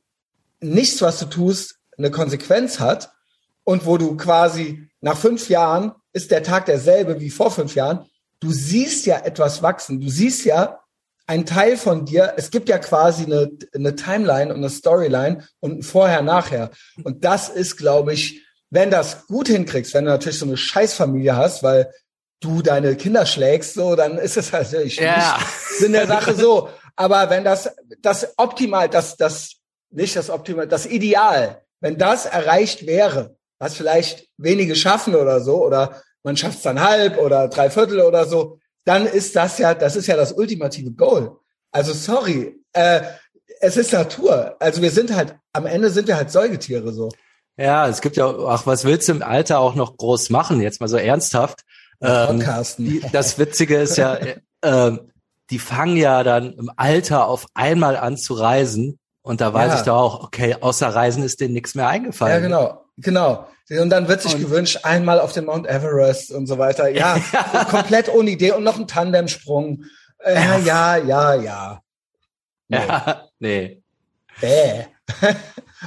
nichts, 0.61 1.01
was 1.01 1.19
du 1.21 1.25
tust, 1.25 1.77
eine 1.97 2.11
Konsequenz 2.11 2.81
hat 2.81 3.11
und 3.65 3.87
wo 3.87 3.97
du 3.97 4.19
quasi 4.19 4.91
nach 5.01 5.17
fünf 5.17 5.49
Jahren 5.49 5.93
ist 6.13 6.31
der 6.31 6.43
Tag 6.43 6.67
derselbe 6.67 7.19
wie 7.19 7.31
vor 7.31 7.51
fünf 7.51 7.75
Jahren. 7.75 8.05
Du 8.40 8.53
siehst 8.53 9.07
ja 9.07 9.18
etwas 9.18 9.62
wachsen. 9.62 10.00
Du 10.00 10.09
siehst 10.09 10.44
ja, 10.44 10.81
ein 11.31 11.46
Teil 11.46 11.76
von 11.76 12.07
dir, 12.07 12.35
es 12.37 12.50
gibt 12.50 12.68
ja 12.68 12.79
quasi 12.79 13.24
eine, 13.24 13.53
eine 13.72 13.94
Timeline 13.94 14.53
und 14.53 14.57
eine 14.57 14.68
Storyline 14.68 15.46
und 15.61 15.79
ein 15.79 15.83
Vorher, 15.85 16.22
Nachher. 16.22 16.70
Und 17.05 17.24
das 17.24 17.48
ist, 17.48 17.76
glaube 17.76 18.12
ich, 18.12 18.44
wenn 18.70 18.90
das 18.90 19.29
gut 19.29 19.46
hinkriegst, 19.46 19.94
wenn 19.94 20.07
du 20.07 20.11
natürlich 20.11 20.40
so 20.40 20.46
eine 20.46 20.57
Scheißfamilie 20.57 21.37
hast, 21.37 21.62
weil 21.62 21.92
du 22.40 22.62
deine 22.62 22.96
Kinder 22.96 23.26
schlägst, 23.26 23.74
so, 23.74 23.94
dann 23.94 24.18
ist 24.18 24.37
es 24.37 24.50
natürlich 24.50 24.96
ja. 24.96 25.38
nicht 25.70 25.83
in 25.87 25.92
der 25.92 26.09
Sache 26.09 26.35
so. 26.35 26.68
Aber 26.96 27.31
wenn 27.31 27.44
das, 27.44 27.70
das 28.00 28.35
optimal, 28.37 28.88
das, 28.88 29.16
das, 29.16 29.53
nicht 29.90 30.16
das 30.16 30.31
optimal, 30.31 30.66
das 30.66 30.85
Ideal, 30.85 31.62
wenn 31.81 31.96
das 31.96 32.26
erreicht 32.26 32.87
wäre, 32.87 33.37
was 33.61 33.74
vielleicht 33.74 34.26
wenige 34.37 34.74
schaffen 34.74 35.14
oder 35.14 35.40
so, 35.40 35.64
oder 35.64 36.03
man 36.23 36.37
schafft 36.37 36.59
es 36.59 36.63
dann 36.63 36.81
halb 36.81 37.19
oder 37.19 37.49
drei 37.49 37.71
Viertel 37.71 38.01
oder 38.01 38.27
so, 38.27 38.59
dann 38.85 39.07
ist 39.07 39.37
das 39.37 39.59
ja, 39.59 39.75
das 39.75 39.97
ist 39.97 40.07
ja 40.07 40.17
das 40.17 40.33
ultimative 40.33 40.93
Goal. 40.93 41.37
Also 41.71 41.93
sorry, 41.93 42.57
äh, 42.73 43.03
es 43.61 43.77
ist 43.77 43.93
Natur. 43.93 44.57
Also 44.59 44.83
wir 44.83 44.91
sind 44.91 45.15
halt, 45.15 45.37
am 45.53 45.67
Ende 45.67 45.91
sind 45.91 46.09
wir 46.09 46.17
halt 46.17 46.31
Säugetiere 46.31 46.93
so. 46.93 47.11
Ja, 47.57 47.89
es 47.89 48.01
gibt 48.01 48.17
ja 48.17 48.27
auch, 48.27 48.67
was 48.67 48.85
willst 48.85 49.09
du 49.09 49.13
im 49.13 49.23
Alter 49.23 49.59
auch 49.59 49.75
noch 49.75 49.97
groß 49.97 50.31
machen? 50.31 50.61
Jetzt 50.61 50.81
mal 50.81 50.89
so 50.89 50.97
ernsthaft. 50.97 51.61
Ähm, 52.01 52.43
die, 52.79 53.03
das 53.13 53.39
Witzige 53.39 53.77
ist 53.77 53.99
ja, 53.99 54.19
äh, 54.63 54.93
die 55.51 55.59
fangen 55.59 55.97
ja 55.97 56.23
dann 56.23 56.55
im 56.55 56.71
Alter 56.77 57.27
auf 57.27 57.47
einmal 57.55 57.97
an 57.97 58.17
zu 58.17 58.35
reisen. 58.35 58.99
Und 59.23 59.43
da 59.43 59.53
weiß 59.53 59.73
ja. 59.73 59.79
ich 59.79 59.85
doch 59.85 59.97
auch, 59.97 60.25
okay, 60.25 60.57
außer 60.59 60.89
Reisen 60.89 61.23
ist 61.23 61.41
denen 61.41 61.53
nichts 61.53 61.75
mehr 61.75 61.89
eingefallen. 61.89 62.35
Ja, 62.35 62.41
genau, 62.41 62.85
genau. 63.01 63.49
Und 63.71 63.91
dann 63.91 64.09
wird 64.09 64.23
sich 64.23 64.35
und 64.35 64.41
gewünscht, 64.41 64.81
einmal 64.83 65.21
auf 65.21 65.33
den 65.33 65.45
Mount 65.45 65.67
Everest 65.69 66.33
und 66.33 66.47
so 66.47 66.59
weiter. 66.59 66.89
Ja, 66.89 67.17
ja. 67.33 67.65
komplett 67.65 68.09
ohne 68.09 68.31
Idee 68.31 68.53
und 68.53 68.65
noch 68.65 68.79
ein 68.79 68.89
Tandemsprung. 68.89 69.85
Äh, 70.19 70.35
ja, 70.35 70.59
ja, 70.59 70.97
ja, 70.97 71.35
ja. 71.35 71.83
Nee. 72.69 72.77
Ja, 72.77 73.29
nee. 73.39 73.83
Bäh. 74.41 74.85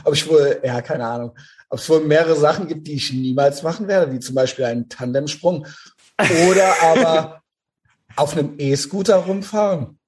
Ob 0.04 0.14
ich 0.14 0.28
wohl, 0.30 0.60
ja, 0.64 0.82
keine 0.82 1.06
Ahnung. 1.06 1.36
Ob 1.70 1.80
es 1.80 1.90
wohl 1.90 2.02
mehrere 2.02 2.36
Sachen 2.36 2.68
gibt, 2.68 2.88
die 2.88 2.94
ich 2.94 3.12
niemals 3.12 3.64
machen 3.64 3.88
werde, 3.88 4.12
wie 4.12 4.20
zum 4.20 4.36
Beispiel 4.36 4.66
einen 4.66 4.90
Tandemsprung. 4.90 5.66
Oder 6.50 6.82
aber 6.82 7.42
auf 8.16 8.38
einem 8.38 8.56
E-Scooter 8.58 9.16
rumfahren. 9.18 10.00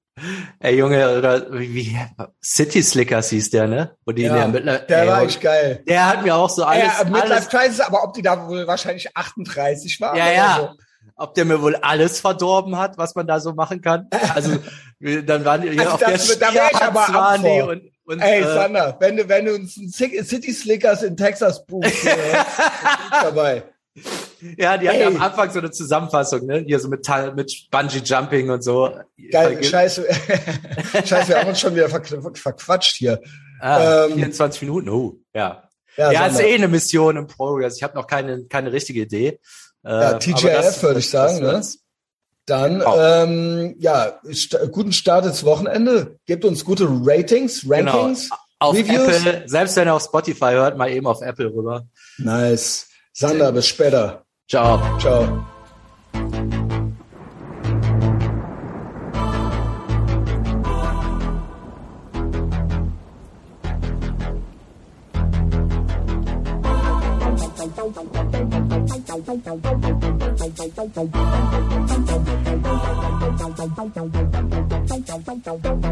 Ey 0.60 0.76
Junge, 0.76 1.18
oder 1.18 1.52
wie 1.52 1.98
City 2.42 2.82
Slickers 2.82 3.28
hieß 3.30 3.50
der, 3.50 3.66
ne? 3.66 3.96
Wo 4.06 4.12
die 4.12 4.22
ja, 4.22 4.48
der, 4.48 4.78
der 4.78 5.02
ey, 5.02 5.08
war 5.08 5.22
echt 5.22 5.40
geil. 5.40 5.82
Der 5.86 6.06
hat 6.06 6.22
mir 6.22 6.34
auch 6.34 6.48
so 6.48 6.64
alles. 6.64 6.84
Ja, 6.98 7.04
Midlife 7.04 7.48
Crisis, 7.50 7.80
aber 7.80 8.02
ob 8.02 8.14
die 8.14 8.22
da 8.22 8.48
wohl 8.48 8.66
wahrscheinlich 8.66 9.14
38 9.14 10.00
war. 10.00 10.16
Ja, 10.16 10.30
ja. 10.32 10.56
So. 10.58 10.78
Ob 11.16 11.34
der 11.34 11.44
mir 11.44 11.60
wohl 11.60 11.76
alles 11.76 12.20
verdorben 12.20 12.78
hat, 12.78 12.96
was 12.96 13.14
man 13.14 13.26
da 13.26 13.40
so 13.40 13.52
machen 13.52 13.80
kann. 13.82 14.08
Also 14.34 14.58
dann 15.00 15.44
waren 15.44 15.62
die 15.62 15.78
also 15.78 15.92
auf 15.92 16.00
das, 16.00 16.38
der 16.38 16.50
da 16.50 16.68
ich 16.72 16.76
aber 16.76 16.94
waren 16.94 17.42
die 17.42 17.62
und, 17.62 17.82
und, 18.06 18.20
Ey, 18.20 18.40
äh, 18.40 18.44
Sander, 18.44 18.96
wenn 19.00 19.16
du, 19.16 19.28
wenn 19.28 19.44
du 19.44 19.54
uns 19.54 19.76
ein 19.76 19.90
City 19.90 20.52
Slickers 20.52 21.02
in 21.02 21.16
Texas 21.16 21.64
buchst, 21.66 22.06
äh, 22.06 22.34
dabei. 23.10 23.64
Ja, 24.56 24.76
die 24.76 24.88
hatten 24.88 25.16
am 25.16 25.22
Anfang 25.22 25.50
so 25.50 25.58
eine 25.58 25.70
Zusammenfassung, 25.70 26.46
ne? 26.46 26.64
Hier 26.66 26.78
so 26.78 26.88
mit, 26.88 27.06
mit 27.34 27.68
Bungee 27.70 28.02
Jumping 28.04 28.50
und 28.50 28.62
so. 28.62 28.90
Geil, 29.30 29.62
scheiße. 29.62 30.06
scheiße, 31.04 31.28
wir 31.28 31.40
haben 31.40 31.48
uns 31.48 31.60
schon 31.60 31.74
wieder 31.74 31.88
verquatscht 31.88 32.96
hier. 32.96 33.20
Ah, 33.60 34.04
ähm, 34.06 34.14
24 34.14 34.62
Minuten, 34.62 34.88
oh, 34.90 35.18
ja. 35.34 35.62
Ja, 35.96 36.12
ja 36.12 36.26
ist 36.26 36.40
eh 36.40 36.54
eine 36.54 36.68
Mission 36.68 37.16
im 37.16 37.26
Progress. 37.26 37.76
Ich 37.76 37.82
habe 37.82 37.94
noch 37.94 38.06
keine, 38.06 38.44
keine 38.44 38.72
richtige 38.72 39.02
Idee. 39.02 39.38
Ja, 39.82 40.12
äh, 40.12 40.18
TGF 40.18 40.82
würde 40.82 41.00
ich 41.00 41.08
sagen, 41.08 41.40
ne? 41.40 41.62
Dann, 42.44 42.82
ähm, 42.96 43.74
ja, 43.78 44.20
st 44.32 44.56
guten 44.70 44.92
Start 44.92 45.26
ins 45.26 45.44
Wochenende. 45.44 46.18
Gebt 46.26 46.44
uns 46.44 46.64
gute 46.64 46.86
Ratings. 46.88 47.64
Rankings, 47.68 48.24
genau. 48.24 48.36
Auf 48.58 48.76
Reviews. 48.76 49.26
Apple, 49.26 49.42
selbst 49.46 49.76
wenn 49.76 49.88
ihr 49.88 49.94
auf 49.94 50.02
Spotify 50.02 50.52
hört, 50.52 50.78
mal 50.78 50.90
eben 50.90 51.06
auf 51.06 51.22
Apple 51.22 51.46
rüber. 51.46 51.86
Nice. 52.18 52.88
Sander, 53.12 53.50
bis 53.50 53.66
später. 53.66 54.25
Chờ. 54.48 54.78
Chờ. 55.00 55.26
Thank 75.26 75.46
you. 75.46 75.85